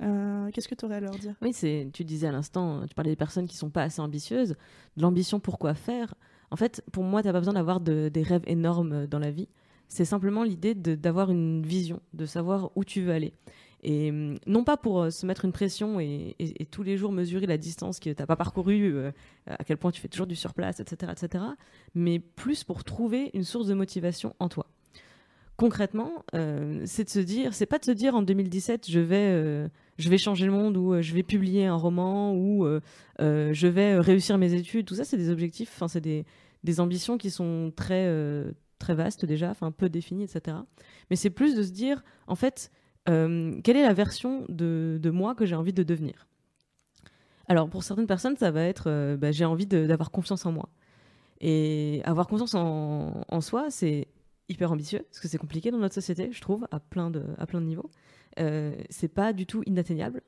Euh, 0.00 0.50
qu'est-ce 0.50 0.68
que 0.68 0.74
tu 0.74 0.84
aurais 0.84 0.96
à 0.96 1.00
leur 1.00 1.18
dire? 1.18 1.34
Oui, 1.42 1.52
c'est, 1.52 1.88
tu 1.92 2.04
disais 2.04 2.26
à 2.26 2.32
l'instant, 2.32 2.86
tu 2.86 2.94
parlais 2.94 3.10
des 3.10 3.16
personnes 3.16 3.46
qui 3.46 3.56
sont 3.56 3.70
pas 3.70 3.82
assez 3.82 4.00
ambitieuses. 4.00 4.56
De 4.96 5.02
l'ambition, 5.02 5.38
pourquoi 5.40 5.74
faire? 5.74 6.14
En 6.50 6.56
fait, 6.56 6.82
pour 6.92 7.04
moi, 7.04 7.22
tu 7.22 7.28
n'as 7.28 7.32
pas 7.32 7.40
besoin 7.40 7.54
d'avoir 7.54 7.80
des 7.80 8.22
rêves 8.22 8.44
énormes 8.46 9.06
dans 9.06 9.18
la 9.18 9.30
vie. 9.30 9.48
C'est 9.88 10.04
simplement 10.04 10.42
l'idée 10.42 10.74
d'avoir 10.74 11.30
une 11.30 11.64
vision, 11.64 12.00
de 12.14 12.24
savoir 12.24 12.70
où 12.76 12.84
tu 12.84 13.02
veux 13.02 13.12
aller. 13.12 13.34
Et 13.82 14.10
hum, 14.10 14.38
non 14.46 14.64
pas 14.64 14.76
pour 14.76 15.02
euh, 15.02 15.10
se 15.10 15.26
mettre 15.26 15.44
une 15.44 15.52
pression 15.52 15.98
et, 16.00 16.36
tous 16.70 16.82
les 16.82 16.96
jours 16.96 17.12
mesurer 17.12 17.46
la 17.46 17.58
distance 17.58 17.98
que 17.98 18.10
tu 18.10 18.16
n'as 18.18 18.26
pas 18.26 18.36
parcourue, 18.36 18.94
euh, 18.94 19.10
à 19.46 19.64
quel 19.64 19.76
point 19.76 19.90
tu 19.90 20.00
fais 20.00 20.08
toujours 20.08 20.26
du 20.26 20.36
surplace, 20.36 20.80
etc., 20.80 21.12
etc., 21.12 21.44
mais 21.94 22.18
plus 22.18 22.64
pour 22.64 22.84
trouver 22.84 23.30
une 23.34 23.44
source 23.44 23.66
de 23.66 23.74
motivation 23.74 24.34
en 24.38 24.48
toi 24.48 24.66
concrètement, 25.58 26.24
c'est 26.32 27.04
de 27.04 27.10
se 27.10 27.20
dire, 27.20 27.54
c'est 27.54 27.66
pas 27.66 27.78
de 27.78 27.84
se 27.84 27.92
dire 27.92 28.16
en 28.16 28.22
2017 28.22 28.90
je 28.90 28.98
vais 28.98 29.68
je 29.98 30.08
vais 30.08 30.18
changer 30.18 30.46
le 30.46 30.52
monde 30.52 30.76
ou 30.76 30.92
euh, 30.92 31.02
je 31.02 31.14
vais 31.14 31.22
publier 31.22 31.66
un 31.66 31.76
roman 31.76 32.34
ou 32.34 32.66
euh, 32.66 32.80
euh, 33.20 33.52
je 33.52 33.66
vais 33.68 33.98
réussir 33.98 34.38
mes 34.38 34.54
études. 34.54 34.86
Tout 34.86 34.96
ça, 34.96 35.04
c'est 35.04 35.16
des 35.16 35.30
objectifs, 35.30 35.82
c'est 35.88 36.00
des, 36.00 36.24
ambitions 36.80 37.18
qui 37.18 37.30
sont 37.30 37.72
très, 37.74 38.08
très 38.78 38.94
vastes 38.94 39.24
déjà, 39.24 39.52
peu 39.76 39.88
définies, 39.88 40.24
etc. 40.24 40.56
Mais 41.10 41.16
c'est 41.16 41.30
plus 41.30 41.54
de 41.54 41.62
se 41.62 41.70
dire, 41.70 42.02
en 42.26 42.34
fait, 42.34 42.70
quelle 43.06 43.76
est 43.76 43.82
la 43.82 43.94
version 43.94 44.44
de, 44.48 45.10
moi 45.12 45.34
que 45.34 45.46
j'ai 45.46 45.54
envie 45.56 45.72
de 45.72 45.82
devenir? 45.82 46.26
Alors, 47.48 47.68
pour 47.68 47.82
certaines 47.82 48.06
personnes, 48.06 48.36
ça 48.36 48.50
va 48.50 48.62
être 48.62 49.16
bah, 49.16 49.32
j'ai 49.32 49.44
envie 49.44 49.66
d'avoir 49.66 50.10
confiance 50.10 50.46
en 50.46 50.52
moi. 50.52 50.68
Et 51.42 52.00
avoir 52.04 52.28
confiance 52.28 52.54
en, 52.54 53.40
soi, 53.40 53.68
c'est 53.70 54.06
hyper 54.48 54.70
ambitieux, 54.70 55.00
parce 55.10 55.18
que 55.18 55.26
c'est 55.26 55.38
compliqué 55.38 55.72
dans 55.72 55.78
notre 55.78 55.94
société, 55.94 56.30
je 56.30 56.40
trouve, 56.40 56.68
à 56.70 56.78
plein 56.78 57.10
de, 57.10 57.24
à 57.36 57.46
plein 57.46 57.60
de 57.60 57.66
niveaux. 57.66 57.90
Euh, 58.38 58.76
c'est 58.90 59.08
pas 59.08 59.32
du 59.32 59.44
tout 59.44 59.62
inatteignable. 59.66 60.22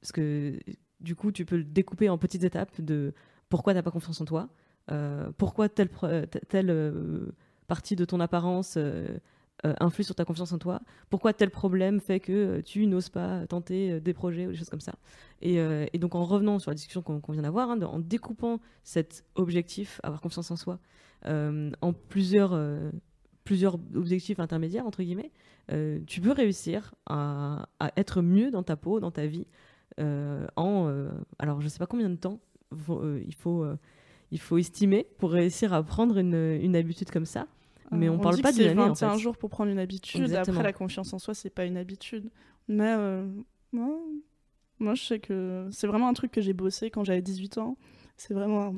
Parce 0.00 0.12
que 0.12 0.58
du 1.00 1.14
coup, 1.14 1.32
tu 1.32 1.44
peux 1.44 1.58
le 1.58 1.64
découper 1.64 2.08
en 2.08 2.16
petites 2.16 2.44
étapes 2.44 2.80
de 2.80 3.12
pourquoi 3.50 3.74
t'as 3.74 3.82
pas 3.82 3.90
confiance 3.90 4.20
en 4.22 4.24
toi, 4.24 4.48
euh, 4.90 5.30
pourquoi 5.36 5.68
telle, 5.68 5.90
telle 6.48 6.70
euh, 6.70 7.32
partie 7.66 7.94
de 7.94 8.06
ton 8.06 8.20
apparence 8.20 8.78
influe 9.80 10.04
sur 10.04 10.14
ta 10.14 10.24
confiance 10.24 10.52
en 10.52 10.58
toi, 10.58 10.80
pourquoi 11.10 11.32
tel 11.32 11.50
problème 11.50 12.00
fait 12.00 12.20
que 12.20 12.60
tu 12.60 12.86
n'oses 12.86 13.08
pas 13.08 13.46
tenter 13.46 14.00
des 14.00 14.12
projets 14.12 14.46
ou 14.46 14.50
des 14.50 14.56
choses 14.56 14.70
comme 14.70 14.80
ça? 14.80 14.94
Et, 15.42 15.58
donc 15.98 16.14
en 16.14 16.24
revenant 16.24 16.58
sur 16.58 16.70
la 16.70 16.74
discussion 16.74 17.02
qu'on 17.02 17.32
vient 17.32 17.42
d'avoir, 17.42 17.70
hein, 17.70 17.80
en 17.82 17.98
découpant 17.98 18.60
cet 18.82 19.24
objectif, 19.34 20.00
avoir 20.02 20.20
confiance 20.20 20.50
en 20.50 20.56
soi, 20.56 20.78
en 21.24 21.92
plusieurs 22.08 22.52
objectifs 23.94 24.38
intermédiaires, 24.38 24.86
entre 24.86 25.02
guillemets, 25.02 25.32
euh, 25.72 26.00
tu 26.06 26.20
peux 26.20 26.32
réussir 26.32 26.94
à, 27.06 27.66
être 27.96 28.22
mieux 28.22 28.50
dans 28.50 28.62
ta 28.62 28.76
peau, 28.76 29.00
dans 29.00 29.10
ta 29.10 29.26
vie, 29.26 29.46
euh, 30.00 30.46
en... 30.56 30.88
Euh, 30.88 31.10
alors, 31.38 31.60
je 31.60 31.66
ne 31.66 31.70
sais 31.70 31.78
pas 31.78 31.86
combien 31.86 32.10
de 32.10 32.16
temps 32.16 32.40
il, 32.72 33.34
faut, 33.34 34.58
estimer 34.58 35.06
pour 35.18 35.32
réussir 35.32 35.72
à 35.72 35.82
prendre 35.82 36.18
une 36.18 36.76
habitude 36.76 37.10
comme 37.10 37.26
ça. 37.26 37.46
Mais 37.90 38.08
on, 38.08 38.16
ne 38.16 38.22
parle 38.22 38.40
pas 38.40 38.52
d'une 38.52 38.68
année. 38.68 38.74
21 38.74 39.10
en 39.10 39.18
jours 39.18 39.36
pour 39.36 39.50
prendre 39.50 39.70
une 39.70 39.78
habitude. 39.78 40.34
Après, 40.34 40.62
la 40.62 40.72
confiance 40.72 41.12
en 41.12 41.18
soi, 41.18 41.34
c'est 41.34 41.50
pas 41.50 41.64
une 41.64 41.76
habitude. 41.76 42.30
Mais 42.68 42.96
moi, 43.72 43.88
moi, 44.78 44.94
je 44.94 45.02
sais 45.02 45.18
que 45.18 45.68
c'est 45.70 45.86
vraiment 45.86 46.08
un 46.08 46.14
truc 46.14 46.32
que 46.32 46.40
j'ai 46.40 46.52
bossé 46.52 46.90
quand 46.90 47.04
j'avais 47.04 47.22
18 47.22 47.58
ans. 47.58 47.76
C'est 48.16 48.34
vraiment... 48.34 48.74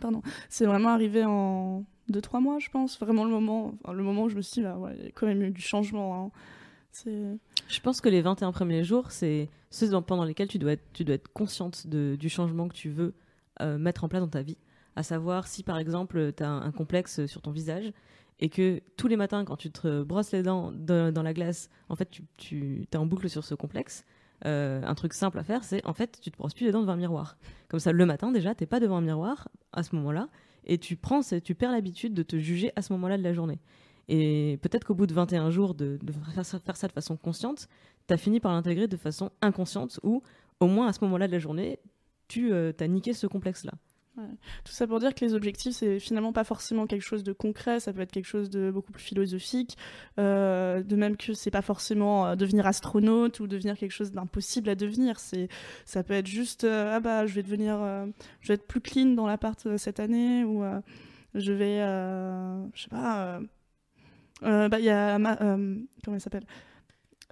Pardon. 0.00 0.22
C'est 0.48 0.64
vraiment 0.64 0.90
arrivé 0.90 1.24
en 1.24 1.84
deux, 2.08 2.20
trois 2.20 2.40
mois, 2.40 2.58
je 2.58 2.70
pense. 2.70 2.98
Vraiment 2.98 3.24
le 3.24 3.30
moment, 3.30 3.74
le 3.86 4.02
moment 4.02 4.24
où 4.24 4.28
je 4.28 4.36
me 4.36 4.42
suis 4.42 4.54
dit, 4.54 4.62
bah, 4.62 4.76
ouais, 4.76 4.96
il 4.98 5.04
y 5.04 5.08
a 5.08 5.10
quand 5.10 5.26
même 5.26 5.42
eu 5.42 5.50
du 5.50 5.60
changement. 5.60 6.24
Hein. 6.24 6.30
Je 7.68 7.80
pense 7.80 8.00
que 8.00 8.08
les 8.08 8.20
21 8.20 8.52
premiers 8.52 8.84
jours, 8.84 9.10
c'est 9.10 9.48
ceux 9.70 9.88
pendant 10.00 10.24
lesquels 10.24 10.48
tu 10.48 10.58
dois 10.58 10.72
être, 10.72 10.84
tu 10.92 11.04
dois 11.04 11.14
être 11.14 11.32
consciente 11.32 11.86
de, 11.86 12.16
du 12.18 12.28
changement 12.28 12.68
que 12.68 12.74
tu 12.74 12.90
veux 12.90 13.14
euh, 13.60 13.78
mettre 13.78 14.04
en 14.04 14.08
place 14.08 14.22
dans 14.22 14.28
ta 14.28 14.42
vie. 14.42 14.58
À 14.96 15.02
savoir 15.02 15.46
si 15.46 15.62
par 15.62 15.78
exemple 15.78 16.32
tu 16.36 16.42
as 16.42 16.50
un, 16.50 16.72
complexe 16.72 17.24
sur 17.26 17.42
ton 17.42 17.52
visage 17.52 17.92
et 18.40 18.48
que 18.48 18.80
tous 18.96 19.06
les 19.06 19.16
matins 19.16 19.44
quand 19.44 19.56
tu 19.56 19.70
te 19.70 20.02
brosses 20.02 20.32
les 20.32 20.42
dents 20.42 20.72
dans 20.72 21.22
la 21.22 21.32
glace, 21.32 21.68
en 21.88 21.94
fait 21.94 22.10
tu, 22.36 22.86
es 22.90 22.96
en 22.96 23.06
boucle 23.06 23.28
sur 23.28 23.44
ce 23.44 23.54
complexe. 23.54 24.04
Euh, 24.46 24.80
un 24.82 24.94
truc 24.94 25.12
simple 25.12 25.38
à 25.38 25.44
faire, 25.44 25.62
c'est 25.64 25.84
en 25.86 25.92
fait 25.92 26.18
tu 26.20 26.30
te 26.30 26.36
brosses 26.38 26.54
plus 26.54 26.64
les 26.64 26.72
dents 26.72 26.80
devant 26.80 26.94
un 26.94 26.96
miroir. 26.96 27.36
Comme 27.68 27.80
ça 27.80 27.92
le 27.92 28.06
matin 28.06 28.32
déjà, 28.32 28.54
t'es 28.54 28.66
pas 28.66 28.80
devant 28.80 28.96
un 28.96 29.02
miroir 29.02 29.48
à 29.72 29.82
ce 29.82 29.94
moment-là 29.96 30.28
et 30.64 30.78
tu 30.78 30.96
prends, 30.96 31.20
tu 31.20 31.54
perds 31.54 31.72
l'habitude 31.72 32.14
de 32.14 32.22
te 32.22 32.36
juger 32.38 32.72
à 32.76 32.82
ce 32.82 32.92
moment-là 32.94 33.18
de 33.18 33.22
la 33.22 33.34
journée. 33.34 33.60
Et 34.08 34.58
peut-être 34.62 34.84
qu'au 34.84 34.94
bout 34.94 35.06
de 35.06 35.14
21 35.14 35.50
jours 35.50 35.74
de, 35.74 35.98
faire, 36.34 36.44
ça, 36.44 36.58
de 36.88 36.92
façon 36.92 37.16
consciente, 37.16 37.68
tu 38.08 38.14
as 38.14 38.16
fini 38.16 38.40
par 38.40 38.52
l'intégrer 38.52 38.88
de 38.88 38.96
façon 38.96 39.30
inconsciente 39.40 40.00
ou 40.02 40.22
au 40.58 40.66
moins 40.66 40.88
à 40.88 40.92
ce 40.92 41.04
moment-là 41.04 41.28
de 41.28 41.32
la 41.32 41.38
journée, 41.38 41.78
tu 42.26 42.52
euh, 42.52 42.72
as 42.80 42.88
niqué 42.88 43.12
ce 43.12 43.26
complexe-là. 43.26 43.72
Tout 44.64 44.72
ça 44.72 44.86
pour 44.86 45.00
dire 45.00 45.14
que 45.14 45.24
les 45.24 45.34
objectifs, 45.34 45.76
c'est 45.76 45.98
finalement 45.98 46.32
pas 46.32 46.44
forcément 46.44 46.86
quelque 46.86 47.02
chose 47.02 47.22
de 47.22 47.32
concret, 47.32 47.80
ça 47.80 47.92
peut 47.92 48.00
être 48.00 48.12
quelque 48.12 48.26
chose 48.26 48.50
de 48.50 48.70
beaucoup 48.70 48.92
plus 48.92 49.02
philosophique, 49.02 49.76
euh, 50.18 50.82
de 50.82 50.96
même 50.96 51.16
que 51.16 51.32
c'est 51.34 51.50
pas 51.50 51.62
forcément 51.62 52.26
euh, 52.26 52.36
devenir 52.36 52.66
astronaute 52.66 53.40
ou 53.40 53.46
devenir 53.46 53.76
quelque 53.76 53.92
chose 53.92 54.12
d'impossible 54.12 54.68
à 54.68 54.74
devenir. 54.74 55.18
C'est, 55.20 55.48
ça 55.84 56.02
peut 56.02 56.14
être 56.14 56.26
juste, 56.26 56.64
euh, 56.64 56.96
ah 56.96 57.00
bah 57.00 57.26
je 57.26 57.34
vais 57.34 57.42
devenir, 57.42 57.78
je 58.40 58.48
vais 58.48 58.54
être 58.54 58.66
plus 58.66 58.80
clean 58.80 59.14
dans 59.14 59.26
l'appart 59.26 59.76
cette 59.76 60.00
année 60.00 60.44
ou 60.44 60.64
je 61.34 61.52
vais, 61.52 61.78
je 62.74 62.82
sais 62.82 62.88
pas, 62.88 63.40
bah, 64.42 64.78
il 64.78 64.84
y 64.84 64.90
a, 64.90 65.18
comment 65.18 66.14
elle 66.14 66.20
s'appelle? 66.20 66.46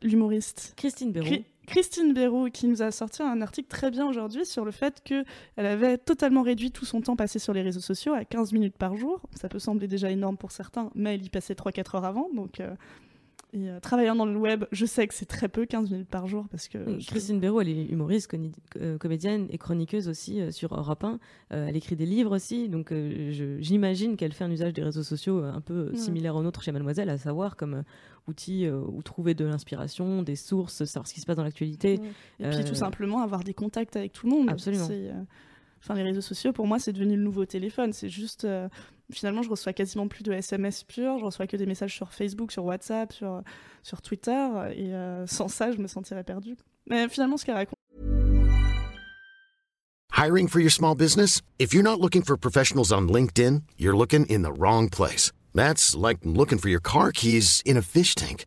L'humoriste. 0.02 0.74
Christine 0.76 1.12
Béroux. 1.12 1.44
Christine 1.68 2.14
Béroux 2.14 2.48
qui 2.50 2.66
nous 2.66 2.80
a 2.80 2.90
sorti 2.90 3.22
un 3.22 3.42
article 3.42 3.68
très 3.68 3.90
bien 3.90 4.06
aujourd'hui 4.08 4.46
sur 4.46 4.64
le 4.64 4.70
fait 4.70 5.02
qu'elle 5.04 5.26
avait 5.56 5.98
totalement 5.98 6.40
réduit 6.40 6.70
tout 6.70 6.86
son 6.86 7.02
temps 7.02 7.14
passé 7.14 7.38
sur 7.38 7.52
les 7.52 7.60
réseaux 7.60 7.80
sociaux 7.80 8.14
à 8.14 8.24
15 8.24 8.54
minutes 8.54 8.76
par 8.76 8.96
jour. 8.96 9.20
Ça 9.38 9.50
peut 9.50 9.58
sembler 9.58 9.86
déjà 9.86 10.10
énorme 10.10 10.38
pour 10.38 10.50
certains, 10.50 10.90
mais 10.94 11.14
elle 11.14 11.26
y 11.26 11.28
passait 11.28 11.52
3-4 11.52 11.96
heures 11.96 12.04
avant. 12.06 12.30
Donc, 12.34 12.60
euh, 12.60 12.70
et 13.54 13.70
euh, 13.70 13.80
travaillant 13.80 14.14
dans 14.14 14.26
le 14.26 14.36
web, 14.36 14.66
je 14.72 14.84
sais 14.84 15.06
que 15.06 15.14
c'est 15.14 15.26
très 15.26 15.48
peu, 15.48 15.64
15 15.64 15.90
minutes 15.90 16.08
par 16.08 16.26
jour. 16.26 16.46
Parce 16.50 16.68
que 16.68 17.02
Christine 17.06 17.40
Béraud, 17.40 17.62
elle 17.62 17.70
est 17.70 17.86
humoriste, 17.86 18.30
euh, 18.76 18.98
comédienne 18.98 19.46
et 19.50 19.56
chroniqueuse 19.56 20.08
aussi 20.08 20.40
euh, 20.40 20.50
sur 20.50 20.74
Europe 20.74 21.02
1. 21.02 21.18
elle 21.50 21.76
écrit 21.76 21.96
des 21.96 22.04
livres 22.04 22.36
aussi, 22.36 22.68
donc 22.68 22.92
j'imagine 23.60 24.16
qu'elle 24.16 24.32
fait 24.32 24.44
un 24.44 24.50
usage 24.50 24.74
des 24.74 24.82
réseaux 24.82 25.02
sociaux 25.02 25.42
un 25.42 25.60
peu 25.60 25.94
similaire 25.94 26.36
au 26.36 26.42
nôtre 26.42 26.62
chez 26.62 26.72
Mademoiselle, 26.72 27.08
à 27.08 27.16
savoir 27.16 27.56
comme 27.56 27.84
outil 28.26 28.68
où 28.68 29.02
trouver 29.02 29.34
de 29.34 29.44
l'inspiration, 29.44 30.22
des 30.22 30.36
sources, 30.36 30.84
savoir 30.84 31.06
ce 31.06 31.14
qui 31.14 31.20
se 31.20 31.26
passe 31.26 31.36
dans 31.36 31.44
l'actualité. 31.44 32.00
Et 32.40 32.50
puis 32.50 32.64
tout 32.64 32.74
simplement 32.74 33.22
avoir 33.22 33.44
des 33.44 33.54
contacts 33.54 33.96
avec 33.96 34.12
tout 34.12 34.26
le 34.26 34.32
monde. 34.32 34.50
Absolument. 34.50 34.88
Enfin, 35.80 35.94
les 35.94 36.02
réseaux 36.02 36.20
sociaux, 36.20 36.52
pour 36.52 36.66
moi, 36.66 36.78
c'est 36.78 36.92
devenu 36.92 37.16
le 37.16 37.22
nouveau 37.22 37.44
téléphone. 37.46 37.92
C'est 37.92 38.08
juste 38.08 38.46
finalement, 39.12 39.42
je 39.42 39.50
reçois 39.50 39.72
quasiment 39.72 40.08
plus 40.08 40.22
de 40.22 40.32
SMS 40.32 40.84
purs, 40.84 41.18
je 41.18 41.24
reçois 41.24 41.46
que 41.46 41.56
des 41.56 41.66
messages 41.66 41.94
sur 41.94 42.12
Facebook, 42.12 42.52
sur 42.52 42.64
WhatsApp, 42.64 43.12
sur, 43.12 43.42
sur 43.82 44.02
Twitter, 44.02 44.48
et 44.74 44.94
euh, 44.94 45.26
sans 45.26 45.48
ça, 45.48 45.72
je 45.72 45.78
me 45.78 45.86
sentirais 45.86 46.24
perdue. 46.24 46.56
Mais 46.88 47.08
finalement, 47.08 47.36
ce 47.36 47.44
qu'elle 47.44 47.54
raconte. 47.54 47.74
Hiring 50.16 50.48
for 50.48 50.60
your 50.60 50.70
small 50.72 50.94
business? 50.96 51.42
If 51.58 51.72
you're 51.72 51.84
not 51.84 52.00
looking 52.00 52.22
for 52.22 52.36
professionals 52.36 52.92
on 52.92 53.08
LinkedIn, 53.08 53.62
you're 53.78 53.96
looking 53.96 54.26
in 54.26 54.42
the 54.42 54.52
wrong 54.52 54.88
place. 54.88 55.30
That's 55.54 55.94
like 55.94 56.18
looking 56.24 56.58
for 56.58 56.68
your 56.68 56.80
car 56.80 57.12
keys 57.12 57.62
in 57.64 57.76
a 57.76 57.82
fish 57.82 58.14
tank. 58.14 58.46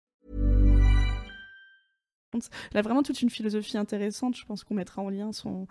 Elle 2.33 2.77
a 2.77 2.81
vraiment 2.81 3.03
toute 3.03 3.21
une 3.21 3.29
philosophie 3.29 3.77
intéressante. 3.77 4.35
Je 4.35 4.45
pense 4.45 4.63
qu'on 4.63 4.75
mettra 4.75 5.01
en 5.01 5.09
lien 5.09 5.31
son, 5.31 5.67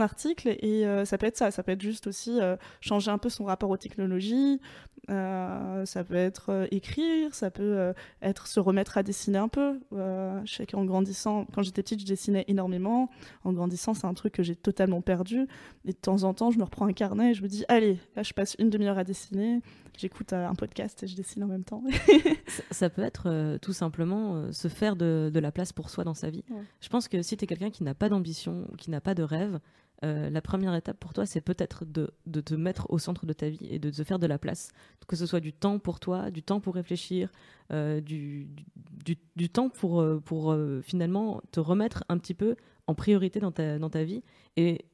article. 0.00 0.56
Et 0.60 0.86
euh, 0.86 1.04
ça 1.04 1.18
peut 1.18 1.26
être 1.26 1.36
ça. 1.36 1.50
Ça 1.50 1.62
peut 1.62 1.72
être 1.72 1.82
juste 1.82 2.06
aussi 2.06 2.40
euh, 2.40 2.56
changer 2.80 3.10
un 3.10 3.18
peu 3.18 3.28
son 3.28 3.44
rapport 3.44 3.70
aux 3.70 3.76
technologies, 3.76 4.60
ça 5.08 6.04
peut 6.04 6.14
être 6.14 6.50
euh, 6.50 6.66
écrire, 6.70 7.34
ça 7.34 7.50
peut 7.50 7.62
euh, 7.62 7.92
être 8.22 8.46
se 8.46 8.60
remettre 8.60 8.98
à 8.98 9.02
dessiner 9.02 9.38
un 9.38 9.48
peu. 9.48 9.80
je 9.92 10.52
sais 10.52 10.66
qu'en 10.66 10.84
grandissant, 10.84 11.46
quand 11.54 11.62
j'étais 11.62 11.82
petite, 11.82 12.00
je 12.00 12.06
dessinais 12.06 12.44
énormément. 12.48 13.08
En 13.44 13.52
grandissant, 13.52 13.94
c'est 13.94 14.06
un 14.06 14.14
truc 14.14 14.34
que 14.34 14.42
j'ai 14.42 14.56
totalement 14.56 15.00
perdu. 15.00 15.46
Et 15.84 15.92
de 15.92 15.96
temps 15.96 16.24
en 16.24 16.34
temps, 16.34 16.50
je 16.50 16.58
me 16.58 16.64
reprends 16.64 16.86
un 16.86 16.92
carnet 16.92 17.30
et 17.30 17.34
je 17.34 17.42
me 17.42 17.48
dis, 17.48 17.64
allez, 17.68 17.98
là, 18.16 18.22
je 18.22 18.32
passe 18.32 18.56
une 18.58 18.70
demi-heure 18.70 18.98
à 18.98 19.04
dessiner. 19.04 19.60
J'écoute 19.96 20.32
un 20.32 20.54
podcast 20.54 21.02
et 21.02 21.06
je 21.06 21.16
dessine 21.16 21.44
en 21.44 21.46
même 21.46 21.64
temps. 21.64 21.82
ça, 22.70 22.90
peut 22.90 23.02
être 23.02 23.58
tout 23.62 23.72
simplement 23.72 24.52
se 24.52 24.68
faire 24.68 24.96
de, 24.96 25.30
la 25.34 25.52
place 25.52 25.72
pour 25.72 25.88
soi 25.88 26.04
dans 26.04 26.14
sa 26.14 26.30
vie. 26.30 26.44
Je 26.80 26.88
pense 26.88 27.08
que 27.08 27.22
si 27.22 27.36
tu 27.36 27.44
es 27.44 27.46
quelqu'un 27.46 27.70
qui 27.70 27.82
n'a 27.82 27.94
pas 27.94 28.08
d'ambition, 28.08 28.66
qui 28.76 28.90
n'a 28.90 29.00
pas 29.00 29.14
de 29.14 29.22
rêve, 29.22 29.58
euh, 30.04 30.28
la 30.30 30.42
première 30.42 30.74
étape 30.74 30.98
pour 30.98 31.12
toi, 31.12 31.26
c'est 31.26 31.40
peut-être 31.40 31.84
de, 31.84 32.12
te 32.40 32.54
mettre 32.54 32.86
au 32.90 32.98
centre 32.98 33.26
de 33.26 33.32
ta 33.32 33.48
vie 33.48 33.66
et 33.70 33.78
de 33.78 33.90
te 33.90 34.04
faire 34.04 34.18
de 34.18 34.26
la 34.26 34.38
place. 34.38 34.72
Que 35.08 35.16
ce 35.16 35.26
soit 35.26 35.40
du 35.40 35.52
temps 35.52 35.78
pour 35.78 36.00
toi, 36.00 36.30
du 36.30 36.42
temps 36.42 36.60
pour 36.60 36.74
réfléchir, 36.74 37.30
euh, 37.72 38.00
du, 38.00 38.48
temps 39.52 39.68
pour, 39.68 40.00
euh, 40.00 40.20
pour 40.24 40.56
finalement 40.82 41.40
te 41.52 41.60
remettre 41.60 42.04
un 42.08 42.18
petit 42.18 42.34
peu 42.34 42.56
en 42.86 42.94
priorité 42.94 43.40
dans 43.40 43.52
ta, 43.52 43.78
dans 43.78 43.90
ta 43.90 44.04
vie. 44.04 44.22
Et 44.56 44.84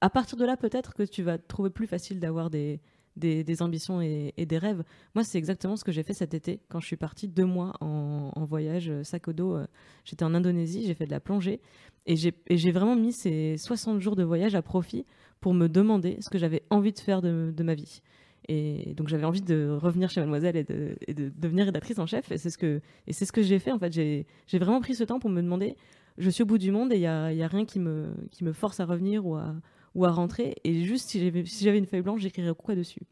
à 0.00 0.10
partir 0.10 0.36
de 0.36 0.44
là, 0.44 0.56
peut-être 0.56 0.94
que 0.94 1.02
tu 1.02 1.22
vas 1.22 1.38
trouver 1.38 1.70
plus 1.70 1.86
facile 1.86 2.20
d'avoir 2.20 2.50
des, 2.50 2.80
des, 3.16 3.62
ambitions 3.62 4.00
et, 4.00 4.32
des 4.36 4.58
rêves. 4.58 4.82
Moi, 5.14 5.24
c'est 5.24 5.38
exactement 5.38 5.76
ce 5.76 5.84
que 5.84 5.92
j'ai 5.92 6.02
fait 6.02 6.14
cet 6.14 6.34
été 6.34 6.60
quand 6.68 6.80
je 6.80 6.86
suis 6.86 6.96
partie 6.96 7.28
deux 7.28 7.44
mois 7.44 7.74
en, 7.80 8.44
voyage 8.44 8.90
euh, 8.90 9.02
sac 9.02 9.28
au 9.28 9.32
dos. 9.32 9.56
Euh, 9.56 9.66
j'étais 10.04 10.24
en 10.24 10.34
Indonésie, 10.34 10.84
j'ai 10.86 10.94
fait 10.94 11.06
de 11.06 11.10
la 11.10 11.20
plongée 11.20 11.60
et 12.06 12.16
j'ai 12.16 12.72
vraiment 12.72 12.96
mis 12.96 13.12
ces 13.12 13.56
60 13.56 14.00
jours 14.00 14.14
de 14.14 14.22
voyage 14.22 14.54
à 14.54 14.62
profit 14.62 15.06
pour 15.40 15.54
me 15.54 15.68
demander 15.68 16.18
ce 16.20 16.28
que 16.28 16.36
j'avais 16.36 16.62
envie 16.68 16.92
de 16.92 16.98
faire 16.98 17.22
de, 17.22 17.62
ma 17.62 17.74
vie. 17.74 18.02
Et 18.46 18.92
donc 18.94 19.08
j'avais 19.08 19.24
envie 19.24 19.40
de 19.40 19.70
revenir 19.70 20.10
chez 20.10 20.20
Mademoiselle 20.20 20.56
et 20.56 20.64
de, 20.64 21.32
devenir 21.34 21.64
rédactrice 21.64 21.98
en 21.98 22.06
chef. 22.06 22.30
Et 22.30 22.36
c'est 22.36 22.50
ce 22.50 22.58
que, 22.58 22.82
ce 23.10 23.32
que 23.32 23.40
j'ai 23.40 23.58
fait. 23.58 23.72
En 23.72 23.78
fait, 23.78 23.92
j'ai 23.92 24.26
vraiment 24.52 24.80
pris 24.80 24.94
ce 24.94 25.04
temps 25.04 25.18
pour 25.18 25.30
me 25.30 25.40
demander, 25.40 25.76
je 26.18 26.28
suis 26.28 26.42
au 26.42 26.46
bout 26.46 26.58
du 26.58 26.70
monde 26.70 26.92
et 26.92 26.96
il 26.96 27.00
n'y 27.00 27.06
a, 27.06 27.32
y 27.32 27.42
a 27.42 27.48
rien 27.48 27.64
qui 27.64 27.80
me, 27.80 28.14
qui 28.30 28.44
me 28.44 28.52
force 28.52 28.80
à 28.80 28.84
revenir 28.84 29.26
ou 29.26 29.36
à, 29.36 29.54
ou 29.94 30.04
à 30.04 30.10
rentrer. 30.10 30.56
Et 30.64 30.84
juste, 30.84 31.10
si 31.10 31.20
j'avais 31.20 31.44
si 31.44 31.68
une 31.68 31.86
feuille 31.86 32.02
blanche, 32.02 32.20
j'écrirais 32.20 32.54
quoi 32.54 32.74
dessus. 32.74 33.02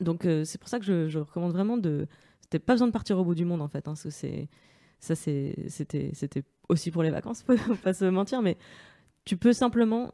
Donc, 0.00 0.24
euh, 0.24 0.44
c'est 0.44 0.58
pour 0.58 0.68
ça 0.68 0.78
que 0.78 0.84
je, 0.84 1.18
recommande 1.18 1.52
vraiment 1.52 1.76
de. 1.76 2.06
C'était 2.40 2.58
pas 2.58 2.74
besoin 2.74 2.88
de 2.88 2.92
partir 2.92 3.18
au 3.18 3.24
bout 3.24 3.34
du 3.34 3.44
monde, 3.44 3.62
en 3.62 3.68
fait. 3.68 3.88
Hein, 3.88 3.92
parce 3.92 4.04
que 4.04 4.10
c'est. 4.10 4.48
Ça, 5.00 5.16
c'était 5.16 6.44
aussi 6.68 6.92
pour 6.92 7.02
les 7.02 7.10
vacances, 7.10 7.42
faut 7.66 7.74
pas 7.74 7.92
se 7.92 8.04
mentir, 8.04 8.40
mais 8.40 8.56
tu 9.24 9.36
peux 9.36 9.52
simplement 9.52 10.12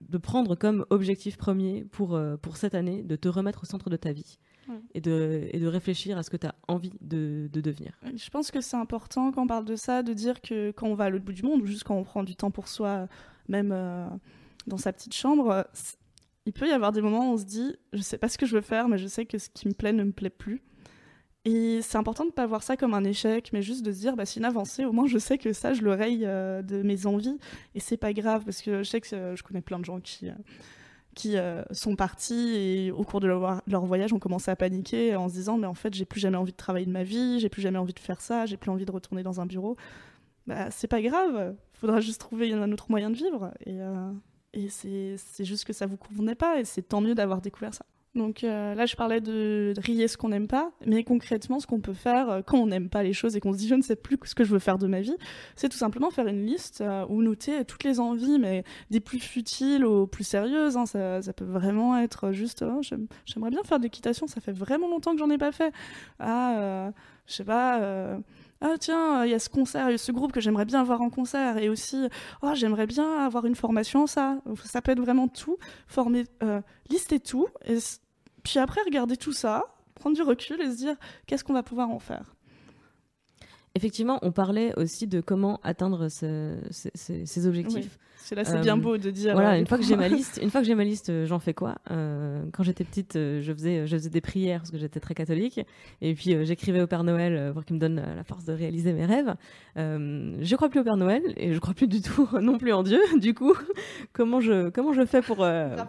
de 0.00 0.18
prendre 0.18 0.54
comme 0.54 0.84
objectif 0.90 1.36
premier 1.36 1.84
pour, 1.84 2.14
euh, 2.14 2.36
pour 2.36 2.58
cette 2.58 2.74
année 2.74 3.02
de 3.02 3.16
te 3.16 3.28
remettre 3.28 3.62
au 3.62 3.66
centre 3.66 3.88
de 3.88 3.96
ta 3.96 4.12
vie 4.12 4.38
et, 4.94 5.00
de, 5.00 5.48
et 5.52 5.58
de 5.58 5.66
réfléchir 5.66 6.18
à 6.18 6.22
ce 6.22 6.30
que 6.30 6.36
tu 6.36 6.46
as 6.46 6.54
envie 6.68 6.92
de, 7.00 7.48
de, 7.52 7.60
devenir. 7.60 7.98
Je 8.14 8.30
pense 8.30 8.50
que 8.50 8.60
c'est 8.60 8.76
important 8.76 9.32
quand 9.32 9.44
on 9.44 9.46
parle 9.46 9.64
de 9.64 9.76
ça, 9.76 10.02
de 10.02 10.12
dire 10.12 10.40
que 10.40 10.72
quand 10.72 10.86
on 10.86 10.94
va 10.94 11.04
à 11.04 11.10
l'autre 11.10 11.24
bout 11.24 11.32
du 11.32 11.42
monde, 11.42 11.62
ou 11.62 11.66
juste 11.66 11.84
quand 11.84 11.96
on 11.96 12.04
prend 12.04 12.22
du 12.22 12.36
temps 12.36 12.50
pour 12.50 12.68
soi, 12.68 13.08
même 13.48 13.72
euh, 13.72 14.08
dans 14.68 14.76
sa 14.78 14.92
petite 14.92 15.14
chambre, 15.14 15.66
il 16.46 16.52
peut 16.52 16.66
y 16.66 16.72
avoir 16.72 16.92
des 16.92 17.02
moments 17.02 17.30
où 17.30 17.34
on 17.34 17.36
se 17.36 17.44
dit, 17.44 17.76
je 17.92 18.00
sais 18.00 18.18
pas 18.18 18.28
ce 18.28 18.38
que 18.38 18.46
je 18.46 18.54
veux 18.54 18.62
faire, 18.62 18.88
mais 18.88 18.96
je 18.96 19.06
sais 19.06 19.26
que 19.26 19.38
ce 19.38 19.50
qui 19.50 19.68
me 19.68 19.74
plaît 19.74 19.92
ne 19.92 20.04
me 20.04 20.12
plaît 20.12 20.30
plus. 20.30 20.62
Et 21.44 21.80
c'est 21.82 21.98
important 21.98 22.24
de 22.24 22.28
ne 22.28 22.34
pas 22.34 22.46
voir 22.46 22.62
ça 22.62 22.76
comme 22.76 22.94
un 22.94 23.04
échec, 23.04 23.50
mais 23.52 23.62
juste 23.62 23.84
de 23.84 23.92
se 23.92 23.98
dire, 23.98 24.16
bah, 24.16 24.26
c'est 24.26 24.40
une 24.40 24.44
avancée, 24.44 24.84
au 24.84 24.92
moins 24.92 25.06
je 25.06 25.18
sais 25.18 25.38
que 25.38 25.52
ça, 25.52 25.72
je 25.72 25.82
le 25.82 25.92
raye 25.92 26.24
euh, 26.24 26.62
de 26.62 26.82
mes 26.82 27.06
envies, 27.06 27.38
et 27.74 27.80
c'est 27.80 27.96
pas 27.96 28.12
grave, 28.12 28.44
parce 28.44 28.60
que 28.60 28.82
je 28.82 28.88
sais 28.88 29.00
que 29.00 29.14
euh, 29.14 29.36
je 29.36 29.42
connais 29.42 29.60
plein 29.60 29.78
de 29.78 29.84
gens 29.84 30.00
qui, 30.00 30.28
euh, 30.28 30.32
qui 31.14 31.36
sont 31.70 31.96
partis 31.96 32.54
et 32.54 32.92
au 32.92 33.02
cours 33.02 33.20
de 33.20 33.26
leur, 33.26 33.84
voyage 33.86 34.12
ont 34.12 34.18
commencé 34.18 34.50
à 34.50 34.56
paniquer 34.56 35.16
en 35.16 35.28
se 35.28 35.34
disant, 35.34 35.58
mais 35.58 35.66
en 35.66 35.74
fait, 35.74 35.94
j'ai 35.94 36.04
plus 36.04 36.20
jamais 36.20 36.36
envie 36.36 36.52
de 36.52 36.56
travailler 36.56 36.86
de 36.86 36.92
ma 36.92 37.02
vie, 37.02 37.40
j'ai 37.40 37.48
plus 37.48 37.62
jamais 37.62 37.78
envie 37.78 37.94
de 37.94 37.98
faire 37.98 38.20
ça, 38.20 38.46
j'ai 38.46 38.56
plus 38.56 38.70
envie 38.70 38.84
de 38.84 38.92
retourner 38.92 39.22
dans 39.22 39.40
un 39.40 39.46
bureau. 39.46 39.76
Bah, 40.46 40.70
c'est 40.70 40.88
pas 40.88 41.02
grave, 41.02 41.56
faudra 41.72 42.00
juste 42.00 42.20
trouver 42.20 42.52
un 42.52 42.72
autre 42.72 42.86
moyen 42.90 43.10
de 43.10 43.16
vivre. 43.16 43.52
Et 44.54 44.68
c'est 44.68 45.44
juste 45.44 45.64
que 45.64 45.72
ça 45.72 45.86
vous 45.86 45.96
convenait 45.96 46.34
pas, 46.34 46.60
et 46.60 46.64
c'est 46.64 46.82
tant 46.82 47.00
mieux 47.00 47.14
d'avoir 47.14 47.40
découvert 47.40 47.74
ça. 47.74 47.84
Donc 48.14 48.42
euh, 48.42 48.74
là, 48.74 48.86
je 48.86 48.96
parlais 48.96 49.20
de, 49.20 49.74
rier 49.78 50.08
ce 50.08 50.16
qu'on 50.16 50.30
n'aime 50.30 50.48
pas, 50.48 50.72
mais 50.84 51.04
concrètement, 51.04 51.60
ce 51.60 51.66
qu'on 51.66 51.80
peut 51.80 51.94
faire 51.94 52.28
euh, 52.30 52.42
quand 52.42 52.58
on 52.58 52.66
n'aime 52.66 52.88
pas 52.88 53.02
les 53.02 53.12
choses 53.12 53.36
et 53.36 53.40
qu'on 53.40 53.52
se 53.52 53.58
dit 53.58 53.68
je 53.68 53.74
ne 53.74 53.82
sais 53.82 53.96
plus 53.96 54.18
ce 54.24 54.34
que 54.34 54.44
je 54.44 54.50
veux 54.50 54.58
faire 54.58 54.78
de 54.78 54.86
ma 54.86 55.00
vie, 55.00 55.16
c'est 55.56 55.68
tout 55.68 55.76
simplement 55.76 56.10
faire 56.10 56.26
une 56.26 56.44
liste 56.44 56.80
euh, 56.80 57.04
où 57.08 57.22
noter 57.22 57.64
toutes 57.64 57.84
les 57.84 58.00
envies, 58.00 58.38
mais 58.38 58.64
des 58.90 59.00
plus 59.00 59.20
futiles 59.20 59.84
aux 59.84 60.06
plus 60.06 60.24
sérieuses. 60.24 60.76
Hein. 60.76 60.86
ça, 60.86 61.22
ça, 61.22 61.32
peut 61.32 61.44
vraiment 61.44 61.96
être 61.98 62.32
juste 62.32 62.64
oh, 62.66 62.80
j'aimerais 63.24 63.50
bien 63.50 63.62
faire 63.62 63.78
de 63.78 63.84
l'équitation, 63.84 64.26
ça 64.26 64.40
fait 64.40 64.52
vraiment 64.52 64.88
longtemps 64.88 65.12
que 65.12 65.18
j'en 65.18 65.30
ai 65.30 65.38
pas 65.38 65.52
fait. 65.52 65.72
Ah, 66.18 66.90
je 67.26 67.32
sais 67.34 67.44
pas 67.44 68.18
ah 68.60 68.74
tiens, 68.78 69.24
il 69.24 69.30
y 69.30 69.34
a 69.34 69.38
ce 69.38 69.48
concert, 69.48 69.88
il 69.88 69.92
y 69.92 69.94
a 69.94 69.98
ce 69.98 70.12
groupe 70.12 70.32
que 70.32 70.40
j'aimerais 70.40 70.64
bien 70.64 70.80
avoir 70.80 71.00
en 71.00 71.10
concert, 71.10 71.58
et 71.58 71.68
aussi, 71.68 72.08
oh, 72.42 72.52
j'aimerais 72.54 72.86
bien 72.86 73.24
avoir 73.24 73.46
une 73.46 73.54
formation, 73.54 74.06
ça. 74.06 74.38
Ça 74.64 74.82
peut 74.82 74.92
être 74.92 75.00
vraiment 75.00 75.28
tout, 75.28 75.58
former, 75.86 76.24
euh, 76.42 76.60
lister 76.90 77.20
tout, 77.20 77.48
et 77.66 77.78
puis 78.42 78.58
après 78.58 78.80
regarder 78.84 79.16
tout 79.16 79.32
ça, 79.32 79.64
prendre 79.94 80.16
du 80.16 80.22
recul 80.22 80.60
et 80.60 80.70
se 80.70 80.76
dire 80.76 80.96
qu'est-ce 81.26 81.44
qu'on 81.44 81.52
va 81.52 81.62
pouvoir 81.62 81.90
en 81.90 81.98
faire? 81.98 82.34
Effectivement, 83.74 84.18
on 84.22 84.32
parlait 84.32 84.72
aussi 84.76 85.06
de 85.06 85.20
comment 85.20 85.60
atteindre 85.62 86.08
ces 86.08 87.46
objectifs. 87.46 87.98
C'est 88.28 88.34
là, 88.34 88.44
c'est 88.44 88.60
bien 88.60 88.76
euh, 88.76 88.80
beau 88.80 88.98
de 88.98 89.10
dire. 89.10 89.32
Voilà, 89.32 89.52
euh, 89.52 89.58
une 89.58 89.66
fois 89.66 89.78
que 89.78 89.84
j'ai 89.84 89.96
ma 89.96 90.08
liste, 90.08 90.38
une 90.42 90.50
fois 90.50 90.60
que 90.60 90.66
j'ai 90.66 90.74
ma 90.74 90.84
liste, 90.84 91.08
euh, 91.08 91.24
j'en 91.24 91.38
fais 91.38 91.54
quoi? 91.54 91.76
Quand 91.88 92.62
j'étais 92.62 92.84
petite, 92.84 93.14
je 93.14 93.52
faisais, 93.54 93.86
je 93.86 93.96
faisais 93.96 94.10
des 94.10 94.20
prières 94.20 94.60
parce 94.60 94.70
que 94.70 94.76
j'étais 94.76 95.00
très 95.00 95.14
catholique, 95.14 95.60
et 96.02 96.14
puis 96.14 96.36
j'écrivais 96.44 96.82
au 96.82 96.86
Père 96.86 97.04
Noël 97.04 97.52
pour 97.54 97.64
qu'il 97.64 97.76
me 97.76 97.80
donne 97.80 98.02
la 98.14 98.24
force 98.24 98.44
de 98.44 98.52
réaliser 98.52 98.92
mes 98.92 99.06
rêves. 99.06 99.34
je 99.76 100.56
crois 100.56 100.68
plus 100.68 100.80
au 100.80 100.84
Père 100.84 100.98
Noël 100.98 101.22
et 101.36 101.54
je 101.54 101.58
crois 101.58 101.72
plus 101.72 101.88
du 101.88 102.02
tout 102.02 102.28
non 102.40 102.58
plus 102.58 102.72
en 102.72 102.82
Dieu. 102.82 103.00
Du 103.18 103.32
coup, 103.32 103.54
comment 104.12 104.40
je 104.40 104.68
comment 104.70 104.92
je 104.92 105.06
fais 105.06 105.22
pour 105.22 105.46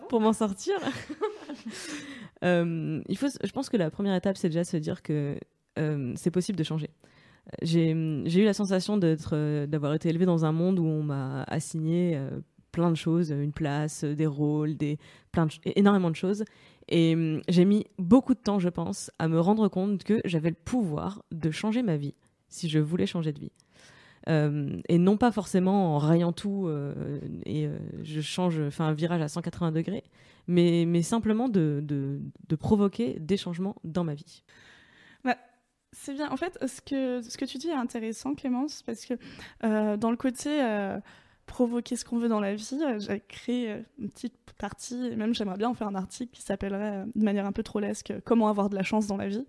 pour 0.07 0.21
m'en 0.21 0.33
sortir? 0.33 0.75
Il 2.41 3.17
faut, 3.17 3.27
je 3.43 3.51
pense 3.51 3.69
que 3.69 3.77
la 3.77 3.89
première 3.89 4.15
étape, 4.15 4.37
c'est 4.37 4.49
déjà 4.49 4.63
se 4.63 4.77
dire 4.77 5.01
que 5.01 5.37
c'est 6.15 6.31
possible 6.31 6.57
de 6.57 6.63
changer. 6.63 6.89
J'ai 7.61 7.91
eu 7.91 8.43
la 8.43 8.53
sensation 8.53 8.97
d'être, 8.97 9.65
d'avoir 9.65 9.93
été 9.93 10.09
élevée 10.09 10.25
dans 10.25 10.45
un 10.45 10.51
monde 10.51 10.79
où 10.79 10.85
on 10.85 11.03
m'a 11.03 11.43
assigné 11.43 12.19
plein 12.71 12.91
de 12.91 12.95
choses, 12.95 13.31
une 13.31 13.51
place, 13.51 14.03
des 14.03 14.27
rôles, 14.27 14.75
des, 14.77 14.99
plein 15.31 15.47
énormément 15.75 16.09
de 16.09 16.15
choses. 16.15 16.43
Et 16.87 17.13
hum, 17.13 17.41
j'ai 17.47 17.65
mis 17.65 17.85
beaucoup 17.97 18.33
de 18.33 18.39
temps, 18.39 18.59
je 18.59 18.69
pense, 18.69 19.11
à 19.19 19.27
me 19.27 19.39
rendre 19.39 19.67
compte 19.67 20.03
que 20.03 20.21
j'avais 20.25 20.49
le 20.49 20.55
pouvoir 20.55 21.23
de 21.31 21.51
changer 21.51 21.83
ma 21.83 21.97
vie 21.97 22.15
si 22.49 22.67
je 22.67 22.79
voulais 22.79 23.05
changer 23.05 23.31
de 23.31 23.39
vie. 23.39 23.51
Euh, 24.27 24.81
et 24.89 24.97
non 24.97 25.17
pas 25.17 25.31
forcément 25.31 25.95
en 25.95 25.97
rayant 25.97 26.33
tout 26.33 26.67
euh, 26.67 27.19
et 27.45 27.65
euh, 27.65 27.79
je 28.03 28.19
change, 28.19 28.69
fais 28.69 28.83
un 28.83 28.91
virage 28.91 29.21
à 29.21 29.27
180 29.27 29.71
degrés, 29.71 30.03
mais, 30.47 31.01
simplement 31.03 31.47
de, 31.47 31.79
de, 31.83 32.19
de 32.49 32.55
provoquer 32.55 33.17
des 33.19 33.37
changements 33.37 33.75
dans 33.83 34.03
ma 34.03 34.15
vie. 34.15 34.43
Bah, 35.23 35.37
c'est 35.91 36.13
bien. 36.13 36.29
En 36.31 36.37
fait, 36.37 36.57
ce 36.67 36.81
que, 36.81 37.21
ce 37.21 37.37
que 37.37 37.45
tu 37.45 37.57
dis 37.57 37.69
est 37.69 37.73
intéressant, 37.73 38.35
Clémence, 38.35 38.83
parce 38.83 39.05
que 39.05 39.15
dans 39.61 40.11
le 40.11 40.17
côté 40.17 40.61
provoquer 41.45 41.95
ce 41.95 42.05
qu'on 42.05 42.19
veut 42.19 42.29
dans 42.29 42.39
la 42.39 42.55
vie, 42.55 42.79
j'ai 42.99 43.21
créé 43.27 43.83
une 43.97 44.09
petite 44.09 44.35
partie, 44.59 45.07
et 45.07 45.15
même 45.15 45.33
j'aimerais 45.33 45.57
bien 45.57 45.69
en 45.69 45.73
faire 45.73 45.87
un 45.87 45.95
article 45.95 46.31
qui 46.31 46.43
s'appellerait 46.43 47.05
de 47.15 47.23
manière 47.23 47.45
un 47.45 47.51
peu 47.51 47.63
trollesque 47.63 48.13
Comment 48.23 48.49
avoir 48.49 48.69
de 48.69 48.75
la 48.75 48.83
chance 48.83 49.07
dans 49.07 49.17
la 49.17 49.27
vie. 49.27 49.45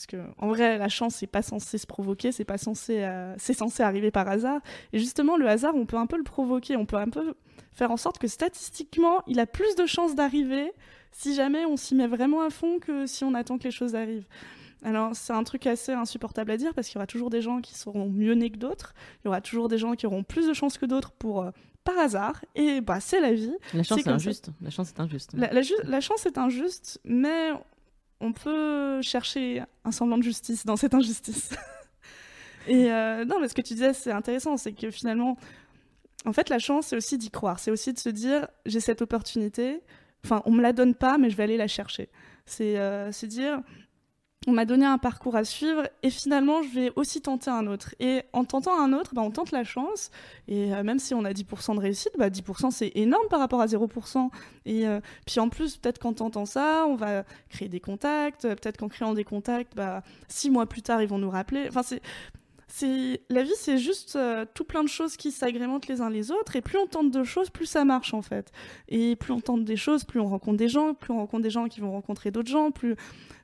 Parce 0.00 0.06
que 0.06 0.16
en 0.38 0.48
vrai, 0.48 0.78
la 0.78 0.88
chance, 0.88 1.16
c'est 1.16 1.26
pas 1.26 1.42
censé 1.42 1.76
se 1.76 1.86
provoquer, 1.86 2.32
c'est 2.32 2.46
pas 2.46 2.56
censé, 2.56 3.04
euh, 3.04 3.34
c'est 3.36 3.52
censé 3.52 3.82
arriver 3.82 4.10
par 4.10 4.26
hasard. 4.26 4.62
Et 4.94 4.98
justement, 4.98 5.36
le 5.36 5.46
hasard, 5.46 5.74
on 5.76 5.84
peut 5.84 5.98
un 5.98 6.06
peu 6.06 6.16
le 6.16 6.24
provoquer, 6.24 6.74
on 6.74 6.86
peut 6.86 6.96
un 6.96 7.10
peu 7.10 7.34
faire 7.74 7.90
en 7.90 7.98
sorte 7.98 8.18
que 8.18 8.26
statistiquement, 8.26 9.22
il 9.26 9.38
a 9.40 9.46
plus 9.46 9.76
de 9.76 9.84
chances 9.84 10.14
d'arriver 10.14 10.72
si 11.12 11.34
jamais 11.34 11.66
on 11.66 11.76
s'y 11.76 11.94
met 11.94 12.06
vraiment 12.06 12.40
à 12.40 12.48
fond 12.48 12.78
que 12.78 13.06
si 13.06 13.24
on 13.24 13.34
attend 13.34 13.58
que 13.58 13.64
les 13.64 13.70
choses 13.70 13.94
arrivent. 13.94 14.26
Alors, 14.82 15.14
c'est 15.14 15.32
un 15.32 15.44
truc 15.44 15.66
assez 15.66 15.92
insupportable 15.92 16.50
à 16.50 16.56
dire 16.56 16.72
parce 16.74 16.88
qu'il 16.88 16.96
y 16.96 16.98
aura 16.98 17.06
toujours 17.06 17.30
des 17.30 17.42
gens 17.42 17.60
qui 17.60 17.74
seront 17.74 18.08
mieux 18.08 18.34
nés 18.34 18.50
que 18.50 18.56
d'autres. 18.56 18.94
Il 19.22 19.26
y 19.26 19.28
aura 19.28 19.40
toujours 19.40 19.68
des 19.68 19.78
gens 19.78 19.94
qui 19.94 20.06
auront 20.06 20.22
plus 20.22 20.46
de 20.46 20.54
chances 20.54 20.78
que 20.78 20.86
d'autres 20.86 21.12
pour 21.12 21.42
euh, 21.42 21.50
par 21.84 21.98
hasard. 21.98 22.44
Et 22.54 22.80
bah, 22.80 23.00
c'est 23.00 23.20
la 23.20 23.32
vie. 23.32 23.54
La 23.74 23.82
chance 23.82 23.98
est, 23.98 24.08
injuste. 24.08 24.50
La 24.60 24.70
chance 24.70 24.88
est 24.90 25.00
injuste. 25.00 25.32
la, 25.34 26.00
chance 26.00 26.26
est 26.26 26.38
injuste, 26.38 27.00
mais 27.04 27.50
on 28.20 28.32
peut 28.32 29.00
chercher 29.02 29.62
un 29.84 29.92
semblant 29.92 30.18
de 30.18 30.22
justice 30.22 30.64
dans 30.64 30.76
cette 30.76 30.94
injustice. 30.94 31.50
Et 32.68 32.92
euh, 32.92 33.24
non, 33.24 33.40
mais 33.40 33.48
ce 33.48 33.54
que 33.54 33.62
tu 33.62 33.74
disais, 33.74 33.94
c'est 33.94 34.12
intéressant, 34.12 34.56
c'est 34.56 34.72
que 34.72 34.90
finalement, 34.90 35.36
en 36.26 36.32
fait, 36.32 36.48
la 36.50 36.58
chance, 36.58 36.88
c'est 36.88 36.96
aussi 36.96 37.16
d'y 37.16 37.30
croire. 37.30 37.58
C'est 37.58 37.70
aussi 37.70 37.92
de 37.92 37.98
se 37.98 38.10
dire, 38.10 38.46
j'ai 38.66 38.80
cette 38.80 39.00
opportunité, 39.02 39.80
enfin, 40.24 40.42
on 40.44 40.52
me 40.52 40.62
la 40.62 40.72
donne 40.72 40.94
pas, 40.94 41.18
mais 41.18 41.30
je 41.30 41.36
vais 41.36 41.44
aller 41.44 41.56
la 41.56 41.68
chercher. 41.68 42.10
C'est 42.44 42.78
euh, 42.78 43.12
se 43.12 43.26
dire, 43.26 43.60
on 44.46 44.52
m'a 44.52 44.64
donné 44.64 44.86
un 44.86 44.96
parcours 44.96 45.36
à 45.36 45.44
suivre 45.44 45.82
et 46.02 46.08
finalement 46.08 46.62
je 46.62 46.68
vais 46.70 46.92
aussi 46.96 47.20
tenter 47.20 47.50
un 47.50 47.66
autre. 47.66 47.94
Et 48.00 48.22
en 48.32 48.44
tentant 48.44 48.80
un 48.80 48.94
autre, 48.94 49.14
bah, 49.14 49.20
on 49.22 49.30
tente 49.30 49.50
la 49.50 49.64
chance. 49.64 50.10
Et 50.48 50.72
euh, 50.74 50.82
même 50.82 50.98
si 50.98 51.12
on 51.12 51.26
a 51.26 51.32
10% 51.32 51.74
de 51.74 51.80
réussite, 51.80 52.12
bah, 52.18 52.30
10% 52.30 52.70
c'est 52.70 52.90
énorme 52.94 53.28
par 53.28 53.38
rapport 53.38 53.60
à 53.60 53.66
0%. 53.66 54.30
Et 54.64 54.88
euh, 54.88 55.00
puis 55.26 55.40
en 55.40 55.50
plus, 55.50 55.76
peut-être 55.76 55.98
qu'en 55.98 56.14
tentant 56.14 56.46
ça, 56.46 56.86
on 56.88 56.94
va 56.94 57.24
créer 57.50 57.68
des 57.68 57.80
contacts. 57.80 58.42
Peut-être 58.42 58.78
qu'en 58.78 58.88
créant 58.88 59.12
des 59.12 59.24
contacts, 59.24 59.76
bah, 59.76 60.02
six 60.28 60.50
mois 60.50 60.64
plus 60.66 60.82
tard, 60.82 61.02
ils 61.02 61.08
vont 61.08 61.18
nous 61.18 61.30
rappeler. 61.30 61.68
La 63.28 63.42
vie, 63.42 63.52
c'est 63.56 63.78
juste 63.78 64.16
euh, 64.16 64.44
tout 64.54 64.64
plein 64.64 64.82
de 64.82 64.88
choses 64.88 65.16
qui 65.16 65.30
s'agrémentent 65.30 65.88
les 65.88 66.00
uns 66.00 66.10
les 66.10 66.30
autres. 66.30 66.56
Et 66.56 66.60
plus 66.60 66.78
on 66.78 66.86
tente 66.86 67.10
de 67.10 67.24
choses, 67.24 67.50
plus 67.50 67.66
ça 67.66 67.84
marche 67.84 68.14
en 68.14 68.22
fait. 68.22 68.52
Et 68.88 69.16
plus 69.16 69.32
on 69.32 69.40
tente 69.40 69.64
des 69.64 69.76
choses, 69.76 70.04
plus 70.04 70.20
on 70.20 70.28
rencontre 70.28 70.56
des 70.56 70.68
gens, 70.68 70.94
plus 70.94 71.12
on 71.12 71.18
rencontre 71.18 71.42
des 71.42 71.50
gens 71.50 71.68
qui 71.68 71.80
vont 71.80 71.92
rencontrer 71.92 72.30
d'autres 72.30 72.50
gens, 72.50 72.70
plus 72.70 72.96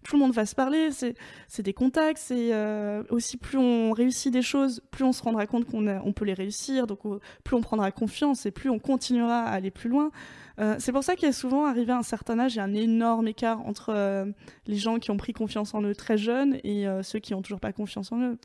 tout 0.05 0.17
le 0.17 0.21
monde 0.21 0.33
va 0.33 0.47
se 0.47 0.55
parler. 0.55 0.91
C'est 0.93 1.63
des 1.63 1.73
contacts. 1.73 2.19
C'est 2.19 2.53
euh, 2.53 3.03
aussi 3.11 3.37
plus 3.37 3.59
on 3.59 3.93
réussit 3.93 4.33
des 4.33 4.43
choses, 4.43 4.83
plus 4.91 5.05
on 5.05 5.13
se 5.13 5.23
rendra 5.23 5.47
compte 5.47 5.65
qu'on 5.65 5.87
on 5.87 6.13
peut 6.13 6.25
les 6.25 6.35
réussir. 6.35 6.87
Donc 6.87 7.01
plus 7.43 7.57
on 7.57 7.61
prendra 7.61 7.91
confiance 7.91 8.47
et 8.47 8.51
plus 8.51 8.71
on 8.71 8.79
continuera 8.79 9.43
à 9.43 9.51
aller 9.51 9.71
plus 9.71 9.89
loin. 9.89 10.11
Euh, 10.59 10.77
c'est 10.79 10.93
pour 10.93 11.05
ça 11.05 11.17
qu'il 11.17 11.27
y 11.27 11.29
a 11.29 11.33
souvent, 11.33 11.67
arrivé 11.67 11.93
à 11.93 11.99
un 11.99 12.03
certain 12.03 12.39
âge, 12.39 12.55
il 12.55 12.59
y 12.59 12.61
a 12.61 12.65
un 12.65 12.75
énorme 12.75 13.29
écart 13.29 13.67
entre 13.67 14.25
les 14.67 14.77
gens 14.77 14.99
qui 14.99 15.11
ont 15.11 15.17
pris 15.17 15.33
confiance 15.33 15.75
en 15.75 15.83
eux 15.83 15.95
très 15.95 16.17
jeunes 16.17 16.59
et 16.65 16.87
ceux 17.03 17.19
qui 17.19 17.33
n'ont 17.33 17.43
toujours 17.43 17.61
pas 17.61 17.73
confiance 17.73 18.13
en 18.13 18.21
eux. 18.21 18.39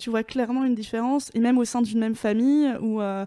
Tu 0.00 0.10
vois 0.10 0.24
clairement 0.24 0.64
une 0.64 0.74
différence, 0.74 1.30
et 1.34 1.40
même 1.40 1.58
au 1.58 1.64
sein 1.64 1.82
d'une 1.82 1.98
même 1.98 2.14
famille 2.14 2.72
où 2.80 3.00
euh, 3.00 3.26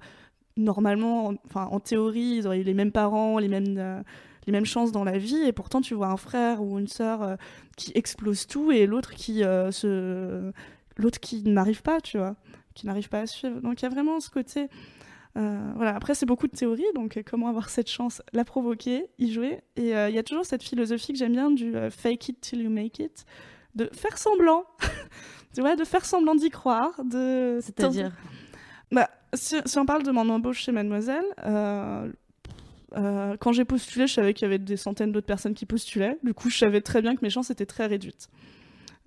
normalement, 0.58 1.34
enfin 1.46 1.68
en 1.72 1.80
théorie, 1.80 2.38
ils 2.38 2.48
auraient 2.48 2.60
eu 2.60 2.64
les 2.64 2.74
mêmes 2.74 2.92
parents, 2.92 3.38
les 3.38 3.48
mêmes, 3.48 3.76
euh, 3.78 4.02
les 4.48 4.52
mêmes 4.52 4.66
chances 4.66 4.92
dans 4.92 5.04
la 5.04 5.18
vie, 5.20 5.44
et 5.44 5.54
pourtant 5.54 5.82
tu 5.82 5.94
vois 5.94 6.08
un 6.08 6.18
frère 6.18 6.62
ou 6.62 6.80
une 6.80 6.88
sœur 6.88 7.22
euh, 7.22 7.36
qui 7.78 7.92
explose 7.94 8.48
tout 8.48 8.72
et 8.72 8.88
l'autre 8.88 9.12
qui 9.14 9.42
se, 9.42 10.52
l'autre 10.98 11.20
qui 11.20 11.44
n'arrive 11.44 11.84
pas, 11.84 12.02
tu 12.02 12.18
vois, 12.18 12.36
qui 12.74 12.88
n'arrive 12.88 13.08
pas 13.08 13.22
à 13.22 13.28
suivre. 13.28 13.62
Donc 13.62 13.82
il 13.82 13.84
y 13.84 13.86
a 13.86 13.90
vraiment 13.90 14.20
ce 14.20 14.32
côté. 14.32 14.68
voilà. 15.36 15.96
Après, 15.96 16.16
c'est 16.16 16.26
beaucoup 16.26 16.48
de 16.48 16.56
théories, 16.56 16.92
donc 16.96 17.22
comment 17.26 17.50
avoir 17.50 17.70
cette 17.70 17.90
chance, 17.90 18.22
la 18.34 18.44
provoquer, 18.44 19.06
y 19.20 19.32
jouer. 19.32 19.62
Et 19.76 19.90
il 19.92 20.16
y 20.16 20.18
a 20.18 20.24
toujours 20.24 20.46
cette 20.46 20.64
philosophie 20.64 21.14
que 21.14 21.20
j'aime 21.20 21.34
bien 21.34 21.52
du 21.52 21.74
fake 21.92 22.30
it 22.30 22.42
till 22.42 22.62
you 22.64 22.70
make 22.72 22.98
it, 23.00 23.26
de 23.76 23.90
faire 23.94 24.18
semblant 24.18 24.66
tu 25.54 25.62
vois, 25.62 25.76
de 25.76 25.84
faire 25.84 26.06
semblant 26.06 26.36
d'y 26.36 26.50
croire, 26.50 27.04
de. 27.04 27.60
C'est-à-dire 27.62 28.12
bah, 28.94 29.10
si, 29.34 29.56
on 29.78 29.86
parle 29.86 30.04
de 30.04 30.12
mon 30.12 30.30
embauche 30.30 30.60
chez 30.60 30.72
Mademoiselle, 30.72 31.26
euh, 31.44 32.12
euh, 32.96 33.36
quand 33.40 33.52
j'ai 33.52 33.66
postulé, 33.66 34.06
je 34.06 34.14
savais 34.14 34.34
qu'il 34.34 34.44
y 34.44 34.46
avait 34.46 34.60
des 34.60 34.78
centaines 34.78 35.12
d'autres 35.12 35.26
personnes 35.26 35.56
qui 35.56 35.66
postulaient. 35.66 36.20
Du 36.24 36.34
coup, 36.34 36.50
je 36.50 36.58
savais 36.58 36.82
très 36.82 37.02
bien 37.02 37.16
que 37.16 37.22
mes 37.24 37.32
chances 37.32 37.50
étaient 37.50 37.66
très 37.66 37.88
réduites. 37.88 38.30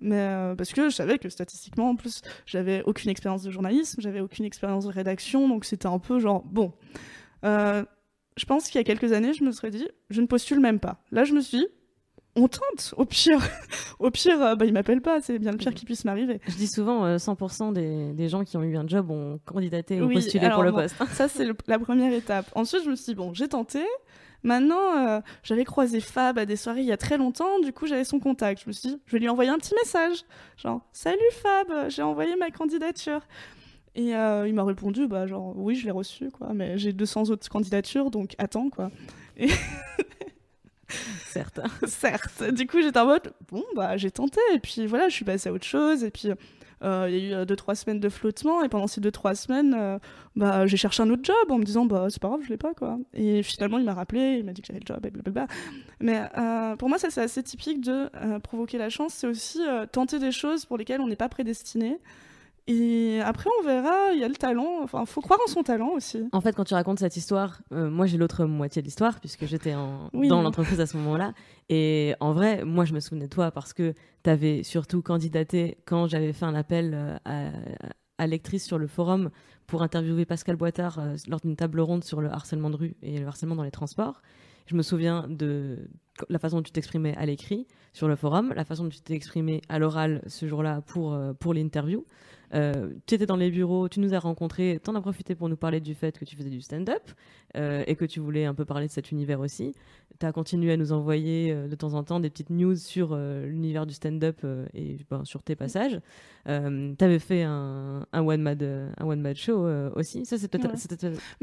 Mais 0.01 0.19
euh, 0.19 0.55
parce 0.55 0.73
que 0.73 0.89
je 0.89 0.95
savais 0.95 1.17
que 1.17 1.29
statistiquement, 1.29 1.89
en 1.89 1.95
plus, 1.95 2.21
j'avais 2.45 2.83
aucune 2.83 3.09
expérience 3.09 3.43
de 3.43 3.49
journalisme, 3.49 4.01
j'avais 4.01 4.19
aucune 4.19 4.45
expérience 4.45 4.85
de 4.85 4.91
rédaction, 4.91 5.47
donc 5.47 5.63
c'était 5.63 5.87
un 5.87 5.99
peu 5.99 6.19
genre 6.19 6.43
bon. 6.43 6.73
je 7.43 8.45
pense 8.45 8.65
qu'il 8.65 8.75
y 8.75 8.81
a 8.81 8.83
quelques 8.83 9.13
années, 9.13 9.33
je 9.33 9.43
me 9.43 9.51
serais 9.51 9.71
dit, 9.71 9.87
je 10.09 10.21
ne 10.21 10.27
postule 10.27 10.59
même 10.59 10.79
pas. 10.79 11.01
Là, 11.11 11.23
je 11.23 11.33
me 11.33 11.39
suis 11.39 11.59
dit, 11.59 11.67
on 12.37 12.47
tente. 12.47 12.93
Au 12.97 13.05
pire, 13.05 13.39
au 13.99 14.11
pire, 14.11 14.41
euh, 14.41 14.55
bah, 14.55 14.65
il 14.65 14.73
m'appelle 14.73 15.01
pas. 15.01 15.21
C'est 15.21 15.39
bien 15.39 15.51
le 15.51 15.57
pire 15.57 15.73
qui 15.73 15.85
puisse 15.85 16.05
m'arriver. 16.05 16.39
Je 16.47 16.55
dis 16.55 16.67
souvent, 16.67 17.17
100% 17.17 17.75
euh, 17.75 18.13
des, 18.13 18.29
gens 18.29 18.43
qui 18.43 18.57
ont 18.57 18.63
eu 18.63 18.77
un 18.77 18.87
job 18.87 19.09
ont 19.09 19.39
candidaté 19.45 20.01
ou 20.01 20.09
postulé 20.09 20.49
pour 20.49 20.63
le 20.63 20.71
poste. 20.71 20.95
ça, 21.11 21.27
c'est 21.27 21.47
la 21.67 21.79
première 21.79 22.13
étape. 22.13 22.45
Ensuite, 22.55 22.83
je 22.85 22.89
me 22.89 22.95
suis 22.95 23.05
dit, 23.07 23.15
bon, 23.15 23.33
j'ai 23.33 23.47
tenté. 23.47 23.81
Maintenant, 24.43 24.95
euh, 24.95 25.19
j'avais 25.43 25.65
croisé 25.65 25.99
Fab 25.99 26.37
à 26.37 26.45
des 26.45 26.55
soirées 26.55 26.81
il 26.81 26.87
y 26.87 26.91
a 26.91 26.97
très 26.97 27.17
longtemps. 27.17 27.59
Du 27.59 27.73
coup, 27.73 27.87
j'avais 27.87 28.03
son 28.03 28.19
contact. 28.19 28.61
Je 28.63 28.67
me 28.67 28.71
suis 28.71 28.89
dit, 28.89 29.01
je 29.07 29.11
vais 29.13 29.19
lui 29.19 29.29
envoyer 29.29 29.49
un 29.49 29.57
petit 29.57 29.73
message. 29.73 30.23
Genre, 30.57 30.81
salut 30.93 31.17
Fab, 31.31 31.89
j'ai 31.89 32.03
envoyé 32.03 32.35
ma 32.35 32.51
candidature. 32.51 33.21
Et 33.95 34.11
il 34.11 34.53
m'a 34.53 34.63
répondu, 34.63 35.07
bah, 35.07 35.25
genre, 35.25 35.53
oui, 35.57 35.73
je 35.73 35.85
l'ai 35.85 35.91
reçu, 35.91 36.29
quoi. 36.29 36.53
Mais 36.53 36.77
j'ai 36.77 36.93
200 36.93 37.31
autres 37.31 37.49
candidatures, 37.49 38.11
donc 38.11 38.35
attends, 38.37 38.69
quoi. 38.69 38.91
Et 39.37 39.47
Certes. 41.27 41.59
Certes. 41.87 42.43
Du 42.53 42.67
coup, 42.67 42.81
j'étais 42.81 42.99
en 42.99 43.05
mode, 43.05 43.33
bon, 43.51 43.63
bah, 43.75 43.97
j'ai 43.97 44.11
tenté. 44.11 44.39
Et 44.53 44.59
puis 44.59 44.85
voilà, 44.85 45.09
je 45.09 45.13
suis 45.13 45.25
passée 45.25 45.49
à 45.49 45.53
autre 45.53 45.65
chose. 45.65 46.03
Et 46.03 46.11
puis, 46.11 46.29
euh, 46.83 47.07
il 47.09 47.17
y 47.17 47.33
a 47.33 47.41
eu 47.41 47.45
2 47.45 47.53
euh, 47.53 47.75
semaines 47.75 47.99
de 47.99 48.09
flottement. 48.09 48.63
Et 48.63 48.69
pendant 48.69 48.87
ces 48.87 49.01
deux, 49.01 49.11
trois 49.11 49.35
semaines, 49.35 49.75
euh, 49.77 49.99
bah, 50.35 50.67
j'ai 50.67 50.77
cherché 50.77 51.03
un 51.03 51.09
autre 51.09 51.23
job 51.23 51.35
en 51.49 51.57
me 51.57 51.63
disant, 51.63 51.85
bah, 51.85 52.07
c'est 52.09 52.21
pas 52.21 52.29
grave, 52.29 52.41
je 52.43 52.49
l'ai 52.49 52.57
pas, 52.57 52.73
quoi. 52.73 52.97
Et 53.13 53.43
finalement, 53.43 53.77
il 53.79 53.85
m'a 53.85 53.93
rappelé, 53.93 54.37
il 54.39 54.45
m'a 54.45 54.53
dit 54.53 54.61
que 54.61 54.67
j'avais 54.67 54.79
le 54.79 54.85
job, 54.85 55.05
et 55.05 55.09
blablabla. 55.09 55.47
Mais 55.99 56.21
pour 56.77 56.89
moi, 56.89 56.97
ça, 56.97 57.09
c'est 57.09 57.21
assez 57.21 57.43
typique 57.43 57.81
de 57.81 58.09
provoquer 58.39 58.77
la 58.77 58.89
chance. 58.89 59.13
C'est 59.13 59.27
aussi 59.27 59.59
tenter 59.91 60.19
des 60.19 60.31
choses 60.31 60.65
pour 60.65 60.77
lesquelles 60.77 61.01
on 61.01 61.07
n'est 61.07 61.15
pas 61.15 61.29
prédestiné. 61.29 61.99
Et 62.69 63.21
après, 63.23 63.49
on 63.61 63.65
verra, 63.65 64.11
il 64.13 64.19
y 64.19 64.25
a 64.25 64.27
le 64.27 64.35
talent, 64.35 64.83
enfin, 64.83 65.05
faut 65.05 65.21
croire 65.21 65.39
en 65.45 65.47
son 65.47 65.63
talent 65.63 65.91
aussi. 65.95 66.27
En 66.33 66.41
fait, 66.41 66.53
quand 66.53 66.65
tu 66.65 66.73
racontes 66.73 66.99
cette 66.99 67.15
histoire, 67.15 67.61
euh, 67.71 67.89
moi 67.89 68.07
j'ai 68.07 68.17
l'autre 68.17 68.43
moitié 68.43 68.81
de 68.81 68.87
l'histoire, 68.87 69.21
puisque 69.21 69.45
j'étais 69.45 69.71
dans 69.71 70.41
l'entreprise 70.41 70.81
à 70.81 70.85
ce 70.85 70.97
moment-là. 70.97 71.31
Et 71.69 72.13
en 72.19 72.33
vrai, 72.33 72.65
moi 72.65 72.83
je 72.83 72.93
me 72.93 72.99
souvenais 72.99 73.27
de 73.27 73.33
toi 73.33 73.51
parce 73.51 73.71
que 73.71 73.93
tu 74.23 74.29
avais 74.29 74.63
surtout 74.63 75.01
candidaté 75.01 75.77
quand 75.85 76.07
j'avais 76.07 76.33
fait 76.33 76.43
un 76.43 76.55
appel 76.55 76.91
euh, 76.93 77.17
à, 77.23 77.51
à 78.17 78.27
lectrice 78.27 78.65
sur 78.65 78.77
le 78.77 78.87
forum 78.87 79.29
pour 79.65 79.81
interviewer 79.81 80.25
Pascal 80.25 80.57
Boitard 80.57 80.99
euh, 80.99 81.15
lors 81.29 81.39
d'une 81.39 81.55
table 81.55 81.79
ronde 81.79 82.03
sur 82.03 82.19
le 82.19 82.29
harcèlement 82.29 82.69
de 82.69 82.75
rue 82.75 82.95
et 83.01 83.17
le 83.19 83.27
harcèlement 83.27 83.55
dans 83.55 83.63
les 83.63 83.71
transports. 83.71 84.21
Je 84.65 84.75
me 84.75 84.81
souviens 84.81 85.25
de 85.29 85.87
la 86.27 86.39
façon 86.39 86.57
dont 86.57 86.63
tu 86.63 86.71
t'exprimais 86.73 87.15
à 87.15 87.25
l'écrit 87.25 87.65
sur 87.93 88.09
le 88.09 88.17
forum, 88.17 88.51
la 88.53 88.65
façon 88.65 88.83
dont 88.83 88.89
tu 88.89 88.99
t'es 88.99 89.13
exprimé 89.13 89.61
à 89.69 89.79
l'oral 89.79 90.21
ce 90.27 90.45
jour-là 90.45 90.81
pour, 90.81 91.17
pour 91.39 91.53
l'interview. 91.53 92.03
Euh, 92.53 92.93
tu 93.05 93.15
étais 93.15 93.25
dans 93.25 93.35
les 93.35 93.51
bureaux, 93.51 93.89
tu 93.89 93.99
nous 93.99 94.13
as 94.13 94.19
rencontrés, 94.19 94.79
tu 94.83 94.89
en 94.89 94.95
as 94.95 95.01
profité 95.01 95.35
pour 95.35 95.49
nous 95.49 95.57
parler 95.57 95.81
du 95.81 95.93
fait 95.93 96.17
que 96.17 96.25
tu 96.25 96.35
faisais 96.35 96.49
du 96.49 96.61
stand-up 96.61 97.03
euh, 97.57 97.83
et 97.87 97.95
que 97.95 98.05
tu 98.05 98.19
voulais 98.19 98.45
un 98.45 98.53
peu 98.53 98.63
parler 98.63 98.87
de 98.87 98.91
cet 98.91 99.11
univers 99.11 99.39
aussi. 99.39 99.73
Tu 100.19 100.25
as 100.25 100.31
continué 100.31 100.71
à 100.71 100.77
nous 100.77 100.93
envoyer 100.93 101.51
euh, 101.51 101.67
de 101.67 101.75
temps 101.75 101.93
en 101.93 102.03
temps 102.03 102.19
des 102.19 102.29
petites 102.29 102.49
news 102.49 102.75
sur 102.75 103.15
l'univers 103.15 103.85
du 103.85 103.93
stand-up 103.93 104.45
et 104.73 104.97
ben, 105.09 105.25
sur 105.25 105.43
tes 105.43 105.55
passages. 105.55 105.99
tu 106.45 106.51
avais 106.51 107.19
fait 107.19 107.43
un, 107.43 108.05
un 108.13 108.21
one-mad 108.21 108.63
un 108.97 109.05
one 109.05 109.35
show 109.35 109.67
aussi. 109.95 110.25
Ça, 110.25 110.37
c'était 110.37 110.57
une, 110.57 110.69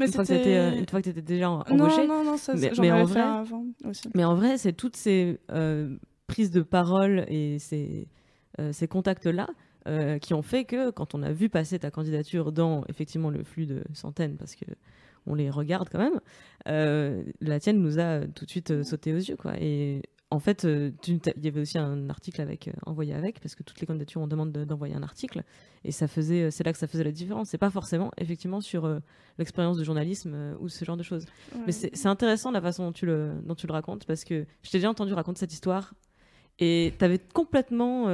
fois 0.07 0.23
que 0.23 1.03
tu 1.03 1.09
étais 1.09 1.21
déjà 1.21 1.49
embauché. 1.49 2.07
Non, 2.07 2.23
non, 2.23 2.23
non, 2.23 2.37
ça, 2.37 2.53
mais, 2.55 2.91
en 2.91 3.05
vrai, 3.05 3.21
avant 3.21 3.65
aussi. 3.85 4.09
Mais 4.15 4.23
en 4.23 4.35
vrai, 4.35 4.57
c'est 4.57 4.73
toutes 4.73 4.95
ces 4.95 5.39
prises 6.27 6.51
de 6.51 6.61
parole 6.61 7.25
et 7.27 7.59
ces, 7.59 8.07
ces 8.71 8.87
contacts-là 8.87 9.47
qui 10.21 10.33
ont 10.33 10.41
fait 10.41 10.65
que 10.65 10.89
quand 10.89 11.13
on 11.15 11.21
a 11.21 11.31
vu 11.31 11.49
passer 11.49 11.79
ta 11.79 11.91
candidature 11.91 12.51
dans 12.51 12.83
effectivement 12.89 13.29
le 13.29 13.43
flux 13.43 13.65
de 13.65 13.83
centaines, 13.93 14.37
parce 14.37 14.55
que 14.55 14.65
on 15.27 15.35
les 15.35 15.49
regarde 15.49 15.89
quand 15.91 15.99
même, 15.99 16.19
la 16.65 17.59
tienne 17.59 17.81
nous 17.81 17.99
a 17.99 18.21
tout 18.27 18.45
de 18.45 18.49
suite 18.49 18.83
sauté 18.83 19.13
aux 19.13 19.17
yeux. 19.17 19.35
Quoi. 19.35 19.53
Et 19.59 20.01
en 20.31 20.39
fait, 20.39 20.65
euh, 20.65 20.91
il 21.07 21.19
y 21.43 21.47
avait 21.47 21.61
aussi 21.61 21.77
un 21.77 22.09
article 22.09 22.41
avec, 22.41 22.67
euh, 22.67 22.71
envoyé 22.85 23.13
avec, 23.13 23.39
parce 23.39 23.53
que 23.55 23.63
toutes 23.63 23.79
les 23.79 23.85
candidatures, 23.85 24.21
on 24.21 24.27
demande 24.27 24.51
d'envoyer 24.51 24.95
un 24.95 25.03
article. 25.03 25.43
Et 25.83 25.91
ça 25.91 26.07
faisait, 26.07 26.43
euh, 26.43 26.51
c'est 26.51 26.63
là 26.63 26.73
que 26.73 26.79
ça 26.79 26.87
faisait 26.87 27.03
la 27.03 27.11
différence. 27.11 27.49
C'est 27.49 27.59
pas 27.59 27.69
forcément, 27.69 28.11
effectivement, 28.17 28.59
sur 28.59 28.99
l'expérience 29.37 29.77
de 29.77 29.83
journalisme 29.83 30.55
ou 30.59 30.67
ce 30.67 30.83
genre 30.83 30.97
de 30.97 31.03
choses. 31.03 31.25
Mais 31.65 31.71
c'est 31.71 32.07
intéressant 32.07 32.51
la 32.51 32.61
façon 32.61 32.85
dont 32.85 32.91
tu, 32.91 33.05
le, 33.05 33.33
dont 33.45 33.55
tu 33.55 33.67
le 33.67 33.73
racontes, 33.73 34.05
parce 34.05 34.23
que 34.23 34.45
je 34.63 34.71
t'ai 34.71 34.79
déjà 34.79 34.89
entendu 34.89 35.13
raconter 35.13 35.39
cette 35.39 35.53
histoire. 35.53 35.93
Et 36.59 36.93
tu 36.97 37.03
avais 37.03 37.19
complètement 37.19 38.09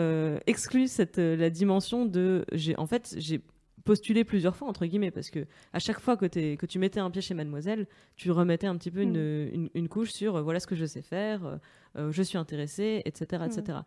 exclu 0.47 0.87
cette, 0.87 1.17
la 1.17 1.49
dimension 1.49 2.05
de. 2.05 2.45
En 2.77 2.87
fait, 2.87 3.15
j'ai 3.17 3.41
postuler 3.81 4.23
plusieurs 4.23 4.55
fois 4.55 4.67
entre 4.67 4.85
guillemets 4.85 5.11
parce 5.11 5.29
que 5.29 5.45
à 5.73 5.79
chaque 5.79 5.99
fois 5.99 6.17
que, 6.17 6.25
que 6.25 6.65
tu 6.65 6.79
mettais 6.79 6.99
un 6.99 7.09
pied 7.11 7.21
chez 7.21 7.33
Mademoiselle, 7.33 7.87
tu 8.15 8.31
remettais 8.31 8.67
un 8.67 8.77
petit 8.77 8.91
peu 8.91 9.01
une, 9.01 9.69
mm. 9.73 9.87
couche 9.87 10.11
sur 10.11 10.35
euh, 10.35 10.41
voilà 10.41 10.59
ce 10.59 10.67
que 10.67 10.75
je 10.75 10.85
sais 10.85 11.01
faire, 11.01 11.45
euh, 11.45 11.57
euh, 11.97 12.11
je 12.11 12.23
suis 12.23 12.37
intéressée, 12.37 13.01
etc., 13.05 13.43
etc 13.45 13.79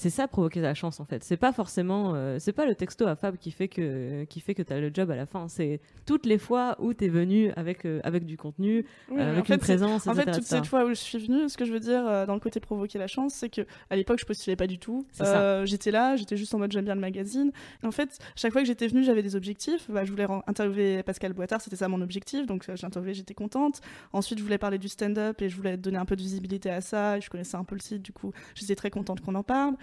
c'est 0.00 0.08
ça 0.08 0.26
provoquer 0.26 0.62
la 0.62 0.72
chance 0.72 0.98
en 0.98 1.04
fait. 1.04 1.22
C'est 1.22 1.36
pas 1.36 1.52
forcément, 1.52 2.14
euh, 2.14 2.38
c'est 2.40 2.54
pas 2.54 2.64
le 2.64 2.74
texto 2.74 3.06
à 3.06 3.16
Fab 3.16 3.36
qui 3.36 3.50
fait 3.50 3.68
que 3.68 4.24
qui 4.24 4.40
fait 4.40 4.54
que 4.54 4.62
t'as 4.62 4.80
le 4.80 4.90
job 4.92 5.10
à 5.10 5.16
la 5.16 5.26
fin. 5.26 5.46
C'est 5.48 5.78
toutes 6.06 6.24
les 6.24 6.38
fois 6.38 6.76
où 6.78 6.94
t'es 6.94 7.08
venu 7.08 7.52
avec 7.54 7.84
euh, 7.84 8.00
avec 8.02 8.24
du 8.24 8.38
contenu, 8.38 8.86
euh, 9.12 9.32
avec 9.32 9.50
une 9.50 9.58
présence. 9.58 10.06
En 10.06 10.14
fait, 10.14 10.32
toutes 10.32 10.44
ces 10.44 10.64
fois 10.64 10.86
où 10.86 10.88
je 10.88 10.94
suis 10.94 11.18
venue, 11.18 11.50
ce 11.50 11.58
que 11.58 11.66
je 11.66 11.72
veux 11.74 11.80
dire 11.80 12.26
dans 12.26 12.32
le 12.32 12.40
côté 12.40 12.60
provoquer 12.60 12.98
la 12.98 13.08
chance, 13.08 13.34
c'est 13.34 13.50
que 13.50 13.60
à 13.90 13.96
l'époque 13.96 14.18
je 14.20 14.24
postulais 14.24 14.56
pas 14.56 14.66
du 14.66 14.78
tout. 14.78 15.06
j'étais 15.64 15.90
là, 15.90 16.16
j'étais 16.16 16.38
juste 16.38 16.54
en 16.54 16.58
mode 16.58 16.72
j'aime 16.72 16.86
bien 16.86 16.94
le 16.94 17.00
magazine. 17.02 17.52
En 17.84 17.90
fait, 17.90 18.18
chaque 18.36 18.52
fois 18.52 18.62
que 18.62 18.68
j'étais 18.68 18.86
venue, 18.86 19.04
j'avais 19.04 19.22
des 19.22 19.36
objectifs. 19.36 19.90
Bah, 19.90 20.06
je 20.06 20.10
voulais 20.10 20.26
interviewer 20.46 21.02
Pascal 21.02 21.34
Boitard, 21.34 21.60
c'était 21.60 21.76
ça 21.76 21.88
mon 21.88 22.00
objectif, 22.00 22.46
donc 22.46 22.64
j'ai 22.74 22.86
interviewé, 22.86 23.12
j'étais 23.12 23.34
contente. 23.34 23.82
Ensuite, 24.14 24.38
je 24.38 24.44
voulais 24.44 24.56
parler 24.56 24.78
du 24.78 24.88
stand-up 24.88 25.42
et 25.42 25.50
je 25.50 25.56
voulais 25.56 25.76
donner 25.76 25.98
un 25.98 26.06
peu 26.06 26.16
de 26.16 26.22
visibilité 26.22 26.70
à 26.70 26.80
ça. 26.80 27.20
Je 27.20 27.28
connaissais 27.28 27.58
un 27.58 27.64
peu 27.64 27.74
le 27.74 27.82
site, 27.82 28.00
du 28.00 28.12
coup, 28.12 28.32
j'étais 28.54 28.76
très 28.76 28.88
contente 28.88 29.20
qu'on 29.20 29.34
en 29.34 29.42
parle. 29.42 29.74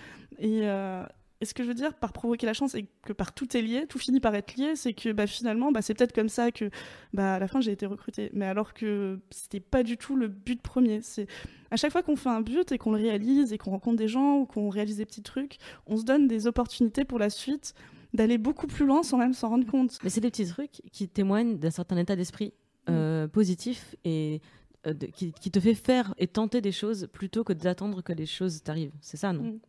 Euh, 0.43 1.05
et, 1.39 1.45
ce 1.45 1.53
que 1.53 1.63
je 1.63 1.67
veux 1.67 1.73
dire 1.73 1.93
par 1.93 2.13
provoquer 2.13 2.45
la 2.45 2.53
chance, 2.53 2.75
et 2.75 2.87
que 3.03 3.13
par 3.13 3.33
tout 3.33 3.55
est 3.55 3.61
lié, 3.61 3.85
tout 3.87 3.99
finit 3.99 4.19
par 4.19 4.33
être 4.35 4.55
lié, 4.55 4.75
c'est 4.75 4.93
que 4.93 5.11
bah, 5.11 5.27
finalement, 5.27 5.71
bah, 5.71 5.81
c'est 5.81 5.93
peut-être 5.93 6.13
comme 6.13 6.29
ça 6.29 6.51
que 6.51 6.69
bah, 7.13 7.35
à 7.35 7.39
la 7.39 7.47
fin 7.47 7.61
j'ai 7.61 7.71
été 7.71 7.85
recrutée. 7.85 8.29
Mais 8.33 8.45
alors 8.45 8.73
que 8.73 9.19
c'était 9.29 9.59
pas 9.59 9.83
du 9.83 9.97
tout 9.97 10.15
le 10.15 10.27
but 10.27 10.61
premier. 10.61 11.01
C'est 11.01 11.27
à 11.71 11.75
chaque 11.75 11.91
fois 11.91 12.03
qu'on 12.03 12.15
fait 12.15 12.29
un 12.29 12.41
but 12.41 12.71
et 12.71 12.77
qu'on 12.77 12.91
le 12.91 12.97
réalise 12.97 13.53
et 13.53 13.57
qu'on 13.57 13.71
rencontre 13.71 13.97
des 13.97 14.07
gens 14.07 14.37
ou 14.39 14.45
qu'on 14.45 14.69
réalise 14.69 14.97
des 14.97 15.05
petits 15.05 15.23
trucs, 15.23 15.57
on 15.85 15.97
se 15.97 16.03
donne 16.03 16.27
des 16.27 16.47
opportunités 16.47 17.05
pour 17.05 17.19
la 17.19 17.29
suite 17.29 17.73
d'aller 18.13 18.37
beaucoup 18.37 18.67
plus 18.67 18.85
loin 18.85 19.03
sans 19.03 19.17
même 19.17 19.33
s'en 19.33 19.49
rendre 19.49 19.65
compte. 19.65 19.97
Mais 20.03 20.09
c'est 20.09 20.21
des 20.21 20.31
petits 20.31 20.47
trucs 20.47 20.81
qui 20.91 21.07
témoignent 21.07 21.57
d'un 21.57 21.71
certain 21.71 21.97
état 21.97 22.15
d'esprit 22.15 22.53
euh, 22.89 23.25
mm. 23.25 23.29
positif 23.29 23.95
et 24.05 24.41
euh, 24.85 24.93
qui, 24.93 25.31
te 25.33 25.59
fait 25.59 25.73
faire 25.73 26.13
et 26.17 26.27
tenter 26.27 26.61
des 26.61 26.71
choses 26.71 27.07
plutôt 27.11 27.43
que 27.43 27.53
d'attendre 27.53 28.01
que 28.01 28.13
les 28.13 28.25
choses 28.25 28.63
t'arrivent. 28.63 28.93
C'est 29.01 29.17
ça, 29.17 29.33
non? 29.33 29.43
Mm. 29.43 29.59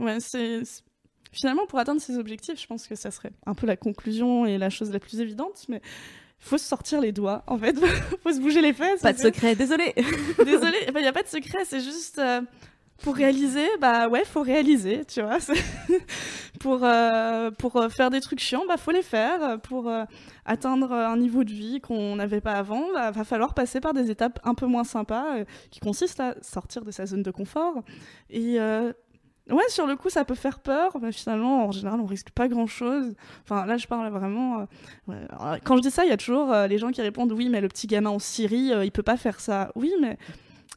Ouais, 0.00 0.18
c'est 0.18 0.62
finalement 1.32 1.66
pour 1.66 1.78
atteindre 1.78 2.00
ces 2.00 2.18
objectifs, 2.18 2.60
je 2.60 2.66
pense 2.66 2.86
que 2.86 2.94
ça 2.94 3.10
serait 3.10 3.32
un 3.46 3.54
peu 3.54 3.66
la 3.66 3.76
conclusion 3.76 4.46
et 4.46 4.58
la 4.58 4.70
chose 4.70 4.90
la 4.90 4.98
plus 4.98 5.20
évidente, 5.20 5.66
mais 5.68 5.80
il 6.40 6.48
faut 6.48 6.58
se 6.58 6.64
sortir 6.64 7.00
les 7.00 7.12
doigts, 7.12 7.44
en 7.46 7.58
fait, 7.58 7.76
faut 8.22 8.32
se 8.32 8.40
bouger 8.40 8.62
les 8.62 8.72
fesses. 8.72 9.02
Pas 9.02 9.12
de 9.12 9.18
secret, 9.18 9.54
désolé. 9.54 9.94
désolé, 10.44 10.76
il 10.88 11.00
n'y 11.00 11.06
a 11.06 11.12
pas 11.12 11.22
de 11.22 11.28
secret, 11.28 11.64
c'est 11.64 11.80
juste 11.80 12.18
euh, 12.18 12.40
pour 13.02 13.14
réaliser, 13.14 13.66
bah 13.80 14.08
ouais, 14.08 14.24
faut 14.24 14.42
réaliser, 14.42 15.04
tu 15.04 15.22
vois. 15.22 15.38
pour 16.60 16.80
euh, 16.82 17.50
pour 17.52 17.76
euh, 17.76 17.88
faire 17.88 18.10
des 18.10 18.20
trucs 18.20 18.40
chiants, 18.40 18.64
bah 18.66 18.76
faut 18.76 18.90
les 18.90 19.02
faire. 19.02 19.60
Pour 19.60 19.90
atteindre 20.44 20.92
un 20.92 21.16
niveau 21.16 21.44
de 21.44 21.52
vie 21.52 21.80
qu'on 21.80 22.16
n'avait 22.16 22.40
pas 22.40 22.54
avant, 22.54 22.86
bah, 22.92 23.10
va 23.10 23.24
falloir 23.24 23.54
passer 23.54 23.80
par 23.80 23.94
des 23.94 24.10
étapes 24.10 24.40
un 24.44 24.54
peu 24.54 24.66
moins 24.66 24.84
sympas, 24.84 25.44
qui 25.70 25.80
consistent 25.80 26.20
à 26.20 26.34
sortir 26.42 26.84
de 26.84 26.90
sa 26.90 27.06
zone 27.06 27.22
de 27.22 27.30
confort 27.30 27.82
et 28.30 28.58
Ouais, 29.50 29.68
sur 29.68 29.86
le 29.86 29.96
coup, 29.96 30.10
ça 30.10 30.24
peut 30.24 30.34
faire 30.34 30.60
peur, 30.60 30.96
mais 31.00 31.12
finalement, 31.12 31.66
en 31.66 31.72
général, 31.72 32.00
on 32.00 32.06
risque 32.06 32.30
pas 32.30 32.48
grand-chose. 32.48 33.14
Enfin, 33.42 33.66
là, 33.66 33.76
je 33.76 33.86
parle 33.86 34.08
vraiment. 34.10 34.66
Euh, 35.08 35.58
quand 35.64 35.76
je 35.76 35.82
dis 35.82 35.90
ça, 35.90 36.04
il 36.04 36.08
y 36.08 36.12
a 36.12 36.16
toujours 36.16 36.52
euh, 36.52 36.66
les 36.66 36.78
gens 36.78 36.90
qui 36.90 37.02
répondent 37.02 37.32
oui, 37.32 37.48
mais 37.48 37.60
le 37.60 37.68
petit 37.68 37.86
gamin 37.86 38.10
en 38.10 38.18
Syrie, 38.18 38.72
euh, 38.72 38.84
il 38.84 38.92
peut 38.92 39.02
pas 39.02 39.16
faire 39.16 39.40
ça. 39.40 39.72
Oui, 39.74 39.92
mais 40.00 40.18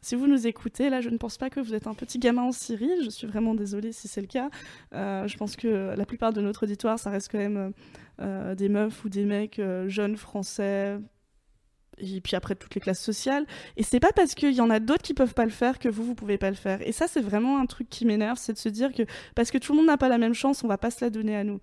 si 0.02 0.16
vous 0.16 0.28
nous 0.28 0.48
écoutez, 0.48 0.90
là, 0.90 1.02
je 1.02 1.10
ne 1.10 1.18
pense 1.18 1.38
pas 1.38 1.50
que 1.50 1.60
vous 1.60 1.74
êtes 1.74 1.88
un 1.88 1.94
petit 1.94 2.20
gamin 2.20 2.44
en 2.44 2.52
Syrie. 2.52 2.92
Je 3.04 3.10
suis 3.10 3.28
vraiment 3.28 3.54
désolée 3.54 3.92
si 3.92 4.08
c'est 4.08 4.22
le 4.22 4.28
cas. 4.28 4.50
je 4.92 5.38
pense 5.38 5.56
que 5.56 5.94
la 5.96 6.06
plupart 6.06 6.34
de 6.34 6.42
notre 6.42 6.64
auditoire, 6.64 7.00
ça 7.00 7.10
reste 7.10 7.32
quand 7.32 7.38
même 7.38 7.74
des 8.56 8.70
meufs 8.70 9.06
ou 9.06 9.10
des 9.10 9.26
mecs 9.26 9.62
jeunes 9.88 10.18
français, 10.18 11.00
et 11.98 12.22
puis 12.22 12.36
après 12.36 12.56
toutes 12.56 12.76
les 12.76 12.82
classes 12.82 13.02
sociales. 13.02 13.46
Et 13.78 13.84
c'est 13.84 14.00
pas 14.00 14.12
parce 14.12 14.36
qu'il 14.36 14.54
y 14.54 14.62
en 14.62 14.70
a 14.70 14.80
d'autres 14.80 15.02
qui 15.02 15.14
peuvent 15.14 15.34
pas 15.34 15.46
le 15.46 15.52
faire 15.52 15.80
que 15.80 15.90
vous, 15.90 16.04
vous 16.04 16.16
pouvez 16.16 16.38
pas 16.38 16.50
le 16.50 16.56
faire. 16.56 16.86
Et 16.88 16.92
ça, 16.92 17.08
c'est 17.08 17.22
vraiment 17.22 17.60
un 17.60 17.66
truc 17.66 17.90
qui 17.90 18.06
m'énerve, 18.06 18.38
c'est 18.38 18.54
de 18.54 18.58
se 18.58 18.70
dire 18.70 18.94
que 18.94 19.04
parce 19.36 19.52
que 19.52 19.58
tout 19.58 19.74
le 19.74 19.78
monde 19.78 19.88
n'a 19.88 19.98
pas 19.98 20.10
la 20.10 20.18
même 20.18 20.34
chance, 20.34 20.64
on 20.64 20.68
va 20.68 20.78
pas 20.78 20.92
se 20.92 21.04
la 21.04 21.10
donner 21.10 21.36
à 21.36 21.44
nous. 21.44 21.60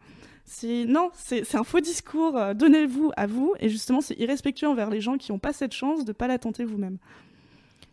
Non, 0.86 1.10
c'est 1.14 1.54
un 1.54 1.64
faux 1.64 1.80
discours. 1.80 2.36
Euh, 2.36 2.54
donnez-vous 2.54 3.12
à 3.16 3.26
vous, 3.26 3.54
et 3.60 3.68
justement, 3.68 4.00
c'est 4.00 4.18
irrespectueux 4.18 4.68
envers 4.68 4.90
les 4.90 5.00
gens 5.00 5.16
qui 5.16 5.32
n'ont 5.32 5.38
pas 5.38 5.52
cette 5.52 5.72
chance 5.72 6.04
de 6.04 6.12
pas 6.12 6.26
la 6.26 6.38
tenter 6.38 6.64
vous-même. 6.64 6.98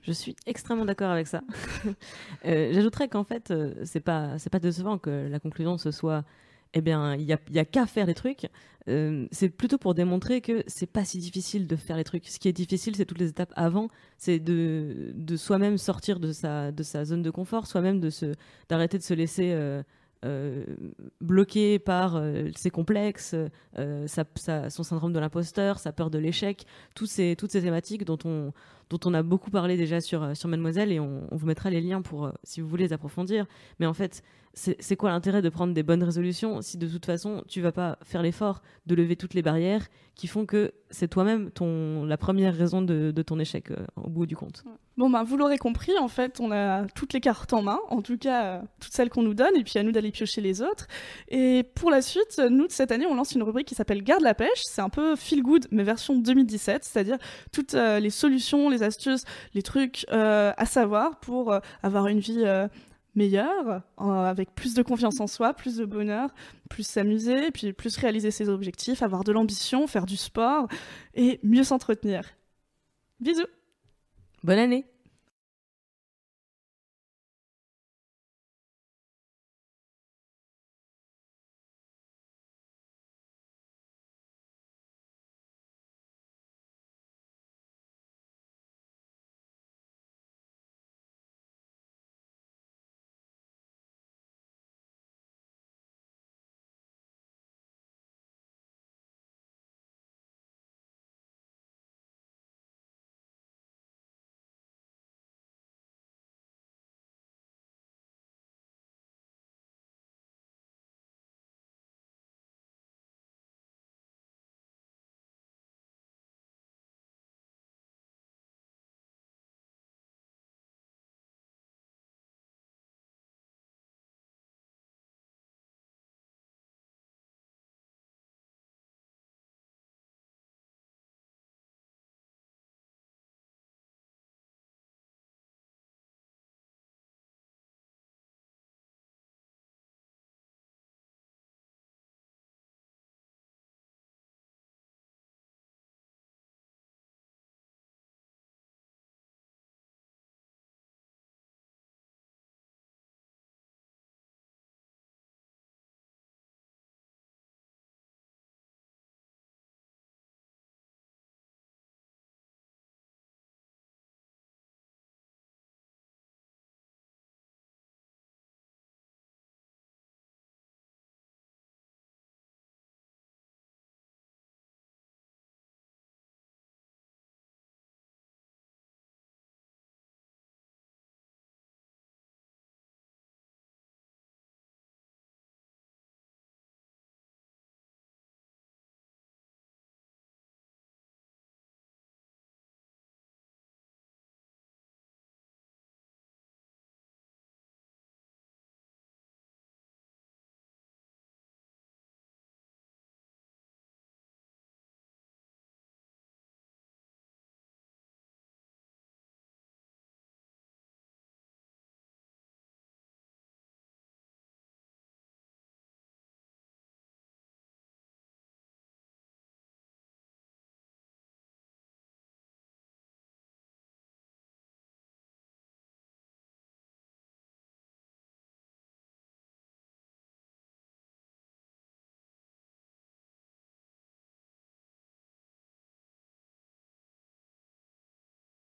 Je 0.02 0.12
suis 0.12 0.36
extrêmement 0.46 0.86
d'accord 0.86 1.12
avec 1.12 1.28
ça. 1.28 1.42
euh, 2.46 2.74
J'ajouterais 2.74 3.10
qu'en 3.10 3.24
fait, 3.24 3.52
euh, 3.52 3.74
c'est 3.84 4.00
pas 4.00 4.38
c'est 4.40 4.50
pas 4.50 4.60
décevant 4.60 4.98
que 4.98 5.28
la 5.30 5.40
conclusion 5.40 5.78
ce 5.78 5.92
soit 5.92 6.24
eh 6.74 6.82
bien, 6.82 7.16
il 7.16 7.26
n'y 7.26 7.34
a, 7.34 7.40
y 7.52 7.60
a 7.60 7.66
qu'à 7.66 7.86
faire 7.86 8.06
des 8.06 8.14
trucs. 8.14 8.48
Euh, 8.90 9.28
c'est 9.32 9.50
plutôt 9.50 9.78
pour 9.78 9.94
démontrer 9.94 10.42
que 10.42 10.64
c'est 10.68 10.88
pas 10.88 11.04
si 11.04 11.18
difficile 11.18 11.68
de 11.68 11.76
faire 11.76 11.98
les 11.98 12.04
trucs. 12.04 12.28
Ce 12.28 12.40
qui 12.40 12.48
est 12.48 12.54
difficile, 12.54 12.96
c'est 12.96 13.06
toutes 13.06 13.20
les 13.20 13.30
étapes 13.30 13.52
avant, 13.56 13.90
c'est 14.18 14.40
de, 14.40 15.12
de 15.14 15.36
soi-même 15.36 15.78
sortir 15.78 16.20
de 16.20 16.32
sa, 16.32 16.72
de 16.72 16.84
sa 16.84 17.04
zone 17.04 17.22
de 17.22 17.30
confort, 17.30 17.68
soi-même 17.68 18.00
d'arrêter 18.70 18.98
de 18.98 19.04
se 19.04 19.14
laisser 19.14 19.52
euh, 19.52 19.84
euh, 20.24 20.64
bloqué 21.20 21.80
par 21.80 22.22
ses 22.56 22.70
complexes, 22.70 23.36
son 23.76 24.84
syndrome 24.84 25.14
de 25.14 25.20
l'imposteur, 25.20 25.80
sa 25.80 25.92
peur 25.92 26.10
de 26.10 26.18
l'échec, 26.18 26.66
ces, 27.06 27.36
toutes 27.38 27.52
ces 27.52 27.62
thématiques 27.62 28.06
dont 28.06 28.20
on, 28.24 28.54
dont 28.90 29.00
on 29.06 29.14
a 29.14 29.24
beaucoup 29.24 29.52
parlé 29.52 29.78
déjà 29.78 30.02
sur, 30.02 30.36
sur 30.36 30.50
Mademoiselle 30.50 30.92
et 30.92 31.00
on, 31.00 31.28
vous 31.32 31.46
mettra 31.46 31.70
les 31.70 31.82
liens 31.82 32.02
pour, 32.02 32.32
si 32.44 32.62
vous 32.62 32.68
voulez 32.68 32.86
les 32.86 32.94
approfondir. 32.94 33.46
Mais 33.80 33.86
en 33.86 33.94
fait, 33.94 34.24
c'est 34.58 34.96
quoi 34.96 35.12
l'intérêt 35.12 35.42
de 35.42 35.50
prendre 35.50 35.74
des 35.74 35.84
bonnes 35.84 36.04
résolutions 36.04 36.62
si 36.62 36.78
de 36.78 36.88
toute 36.88 37.06
façon 37.06 37.44
tu 37.48 37.62
vas 37.62 37.72
pas 37.72 37.98
faire 38.02 38.24
l'effort 38.24 38.62
de 38.88 38.96
lever 38.96 39.16
toutes 39.16 39.34
les 39.34 39.44
barrières 39.44 39.88
qui 40.16 40.26
font 40.26 40.48
que 40.48 40.74
c'est 40.90 41.08
toi-même 41.08 41.52
ton 41.52 42.04
la 42.06 42.18
première 42.18 42.56
raison 42.56 42.82
de, 42.82 43.12
ton 43.22 43.40
échec 43.40 43.70
euh, 43.70 43.86
au 43.96 44.10
bout 44.10 44.26
du 44.26 44.36
compte? 44.36 44.64
Bon 44.98 45.12
ben 45.12 45.24
vous 45.24 45.38
l'aurez 45.38 45.60
compris, 45.60 45.96
en 46.00 46.08
fait 46.08 46.40
on 46.40 46.52
a 46.52 46.88
toutes 46.88 47.14
les 47.14 47.22
cartes 47.22 47.54
en 47.54 47.62
main, 47.62 47.78
en 47.90 48.02
tout 48.02 48.18
cas 48.18 48.46
euh, 48.46 48.62
toutes 48.80 48.94
celles 48.94 49.10
qu'on 49.10 49.22
nous 49.22 49.36
donne 49.36 49.56
et 49.56 49.64
puis 49.64 49.78
à 49.78 49.84
nous 49.84 49.92
d'aller 49.92 50.10
piocher 50.10 50.42
les 50.42 50.64
autres. 50.64 50.88
Et 51.28 51.64
pour 51.76 51.92
la 51.92 52.02
suite, 52.02 52.42
nous 52.50 52.66
de 52.66 52.72
cette 52.72 52.92
année 52.92 53.06
on 53.06 53.14
lance 53.14 53.34
une 53.34 53.44
rubrique 53.44 53.68
qui 53.68 53.76
s'appelle 53.76 54.04
Garde 54.04 54.24
la 54.24 54.34
pêche, 54.34 54.64
c'est 54.64 54.82
un 54.82 54.90
peu 54.90 55.16
feel 55.16 55.44
good 55.44 55.68
mais 55.70 55.84
version 55.84 56.16
2017, 56.16 56.84
c'est-à-dire 56.84 57.18
toutes 57.52 57.76
euh, 57.76 58.00
les 58.00 58.10
solutions, 58.10 58.70
les 58.70 58.77
astuces, 58.84 59.24
les 59.54 59.62
trucs 59.62 60.06
à 60.10 60.66
savoir 60.66 61.20
pour 61.20 61.58
avoir 61.84 62.08
une 62.08 62.20
vie 62.20 62.46
meilleur, 63.16 63.82
avec 63.98 64.54
plus 64.54 64.74
de 64.74 64.82
confiance 64.84 65.20
en 65.20 65.28
soi, 65.28 65.54
plus 65.54 65.78
de 65.78 65.86
bonheur, 65.86 66.30
plus 66.70 66.86
s'amuser, 66.86 67.52
puis 67.52 67.74
plus 67.74 67.98
réaliser 67.98 68.32
ses 68.32 68.48
objectifs, 68.48 69.02
avoir 69.02 69.24
de 69.24 69.32
l'ambition, 69.32 69.88
faire 69.88 70.06
du 70.06 70.18
sport 70.18 70.68
et 71.16 71.40
mieux 71.44 71.64
s'entretenir. 71.64 72.24
Bisous 73.20 73.48
Bonne 74.44 74.60
année 74.60 74.86